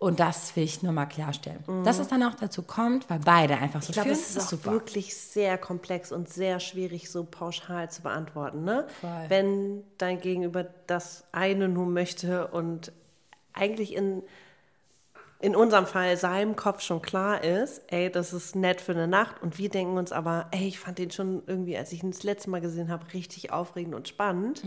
[0.04, 1.64] Und das will ich nur mal klarstellen.
[1.82, 4.38] Dass es dann auch dazu kommt, weil beide einfach so Ich glaube, fühlen, es ist
[4.38, 4.72] auch super.
[4.72, 8.64] wirklich sehr komplex und sehr schwierig, so pauschal zu beantworten.
[8.64, 8.86] Ne?
[9.00, 9.24] Voll.
[9.28, 12.92] Wenn dein Gegenüber das eine nur möchte und
[13.54, 14.22] eigentlich in,
[15.40, 19.42] in unserem Fall seinem Kopf schon klar ist, ey, das ist nett für eine Nacht
[19.42, 22.24] und wir denken uns aber, ey, ich fand den schon irgendwie, als ich ihn das
[22.24, 24.62] letzte Mal gesehen habe, richtig aufregend und spannend.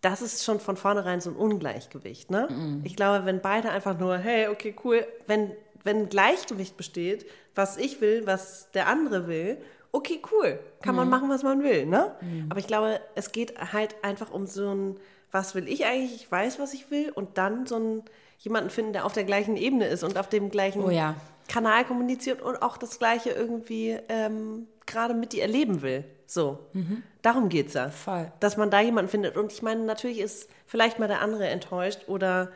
[0.00, 2.30] Das ist schon von vornherein so ein Ungleichgewicht.
[2.30, 2.48] Ne?
[2.84, 5.52] Ich glaube, wenn beide einfach nur, hey, okay, cool, wenn,
[5.84, 9.58] wenn ein Gleichgewicht besteht, was ich will, was der andere will
[9.92, 10.58] okay, cool.
[10.82, 12.14] Kann man machen, was man will, ne?
[12.48, 14.96] Aber ich glaube, es geht halt einfach um so ein,
[15.30, 16.14] was will ich eigentlich?
[16.14, 17.10] Ich weiß, was ich will.
[17.10, 18.02] Und dann so ein,
[18.38, 21.14] jemanden finden, der auf der gleichen Ebene ist und auf dem gleichen Oh ja.
[21.48, 26.04] Kanal kommuniziert und auch das Gleiche irgendwie ähm, gerade mit dir erleben will.
[26.30, 26.70] So.
[27.22, 27.90] Darum geht's ja.
[27.90, 28.30] Voll.
[28.38, 29.36] Dass man da jemanden findet.
[29.36, 32.52] Und ich meine, natürlich ist vielleicht mal der andere enttäuscht oder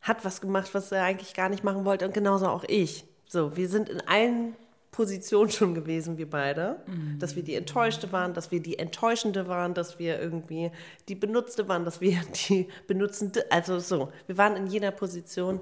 [0.00, 2.04] hat was gemacht, was er eigentlich gar nicht machen wollte.
[2.04, 3.04] Und genauso auch ich.
[3.28, 4.56] So, wir sind in allen
[4.90, 6.82] Positionen schon gewesen, wir beide.
[7.20, 10.72] Dass wir die Enttäuschte waren, dass wir die Enttäuschende waren, dass wir irgendwie
[11.08, 13.44] die Benutzte waren, dass wir die Benutzende.
[13.50, 15.60] Also so, wir waren in jeder Position.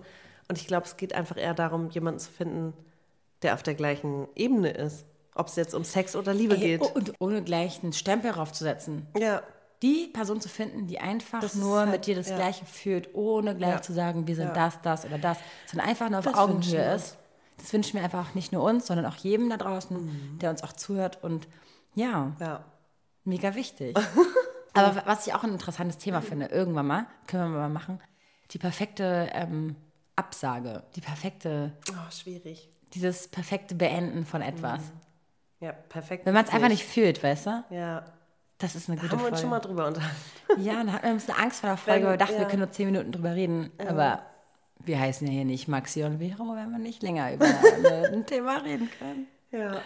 [0.49, 2.73] Und ich glaube, es geht einfach eher darum, jemanden zu finden,
[3.43, 5.05] der auf der gleichen Ebene ist.
[5.39, 6.83] Ob es jetzt um Sex oder Liebe Ey, geht.
[6.83, 9.07] und ohne gleich einen Stempel draufzusetzen.
[9.19, 9.43] Ja,
[9.83, 12.35] Die Person zu finden, die einfach Das nur halt- mit dir das ja.
[12.37, 13.83] Gleiche fühlt, ohne gleich Ja.
[13.83, 17.17] zu sagen, wir sind das, das oder das, sondern einfach nur auf Das Augenhöhe ist.
[17.59, 20.73] Das wünschen wir einfach nicht nur uns, sondern auch jedem da draußen, der uns auch
[20.73, 21.23] zuhört.
[21.23, 21.47] Und
[21.95, 22.65] ja, ja.
[23.25, 23.97] mega wichtig.
[24.75, 28.01] Aber wa- was ich auch ein interessantes Thema finde, irgendwann mal, können wir mal machen,
[28.51, 29.77] die perfekte ähm,
[30.17, 32.69] Absage, die perfekte, Oh, schwierig.
[32.95, 34.81] dieses perfekte Beenden von etwas.
[35.61, 36.25] Ja, perfekt.
[36.27, 37.65] Wenn man es einfach nicht fühlt, weißt du?
[37.71, 38.05] Ja,
[38.59, 39.33] Das ist eine gute haben wir Folge.
[39.35, 40.17] uns schon mal drüber unterhalten.
[40.59, 42.49] Ja, dann hatten wir ein bisschen Angst vor der Folge, weil wir dachten, wir ja.
[42.49, 43.71] können nur zehn Minuten drüber reden.
[43.87, 44.23] Aber
[44.79, 47.47] wir heißen ja hier nicht Maxi und Vero, wenn wir nicht länger über
[48.13, 49.27] ein Thema reden können.
[49.51, 49.81] Ja,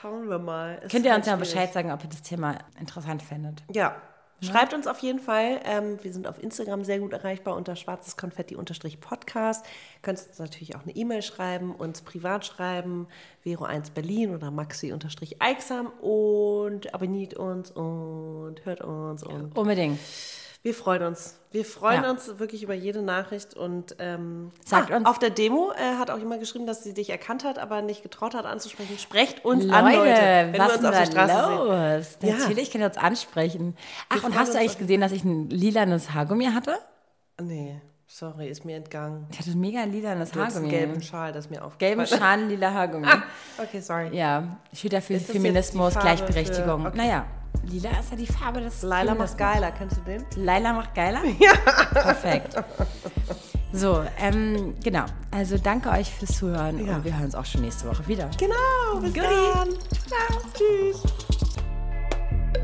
[0.00, 0.80] schauen wir mal.
[0.82, 3.62] Es Könnt ist ihr uns ja Bescheid sagen, ob ihr das Thema interessant findet?
[3.72, 3.96] Ja.
[4.42, 5.60] Schreibt uns auf jeden Fall.
[5.64, 9.64] Ähm, wir sind auf Instagram sehr gut erreichbar unter schwarzeskonfetti-podcast.
[10.02, 13.06] Könnt uns natürlich auch eine E-Mail schreiben, uns privat schreiben,
[13.44, 19.98] Vero1 Berlin oder Maxi-Eichsam und abonniert uns und hört uns und Unbedingt.
[20.62, 21.38] Wir freuen uns.
[21.50, 22.10] Wir freuen Ja.
[22.10, 26.10] uns wirklich über jede Nachricht und ähm, Sagt ah, uns- auf der Demo äh, hat
[26.10, 28.96] auch jemand geschrieben, dass sie dich erkannt hat, aber nicht getraut hat anzusprechen.
[28.98, 30.08] Sprecht uns Leute, an, Leute,
[30.52, 31.58] wenn was wir uns auf der Straße da sehen.
[31.58, 32.18] los?
[32.22, 32.36] Ja.
[32.38, 33.76] Natürlich könnt ihr uns ansprechen.
[34.08, 36.76] Ach, Wir und hast du eigentlich gesehen, dass ich ein lilanes Haargummi hatte?
[37.40, 37.80] Nee,
[38.14, 39.26] sorry, ist mir entgangen.
[39.30, 40.68] Ich hatte ein mega lilanes Haargummi.
[40.68, 41.96] gelben Schal, das mir aufgefallen.
[41.96, 43.06] Gelben Schal, lila Haargummi.
[43.58, 44.14] Okay, sorry.
[44.16, 46.82] Ja, steht ja für Ist Feminismus, Gleichberechtigung.
[46.82, 46.96] für- okay.
[46.98, 47.24] Naja,
[47.64, 50.24] lila ist ja die Farbe des Laila macht geiler, kennst du den?
[50.36, 51.20] Laila macht geiler?
[51.40, 51.52] Ja.
[51.92, 52.54] Perfekt.
[53.72, 55.04] So, ähm, genau.
[55.30, 56.96] Also danke euch fürs Zuhören Ja.
[56.96, 58.28] und wir hören uns auch schon nächste Woche wieder.
[58.38, 59.26] Genau, bis Goodie.
[59.54, 59.68] dann.
[60.06, 60.38] Ciao.
[60.52, 61.02] Tschüss.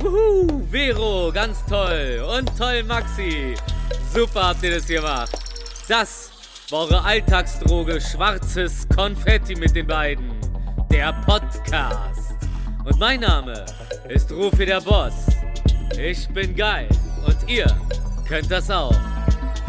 [0.01, 2.23] Wuhu, Vero, ganz toll.
[2.39, 3.55] Und toll, Maxi.
[4.13, 5.31] Super habt ihr das gemacht.
[5.89, 6.31] Das
[6.71, 10.33] war eure Alltagsdroge Schwarzes Konfetti mit den beiden.
[10.91, 12.35] Der Podcast.
[12.85, 13.65] Und mein Name
[14.09, 15.27] ist Rufi der Boss.
[15.99, 16.89] Ich bin geil.
[17.27, 17.67] Und ihr
[18.27, 18.97] könnt das auch.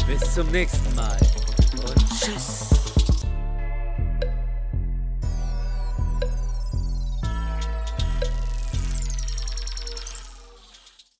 [0.07, 1.17] Bis zum nächsten Mal.
[1.85, 2.68] Und tschüss.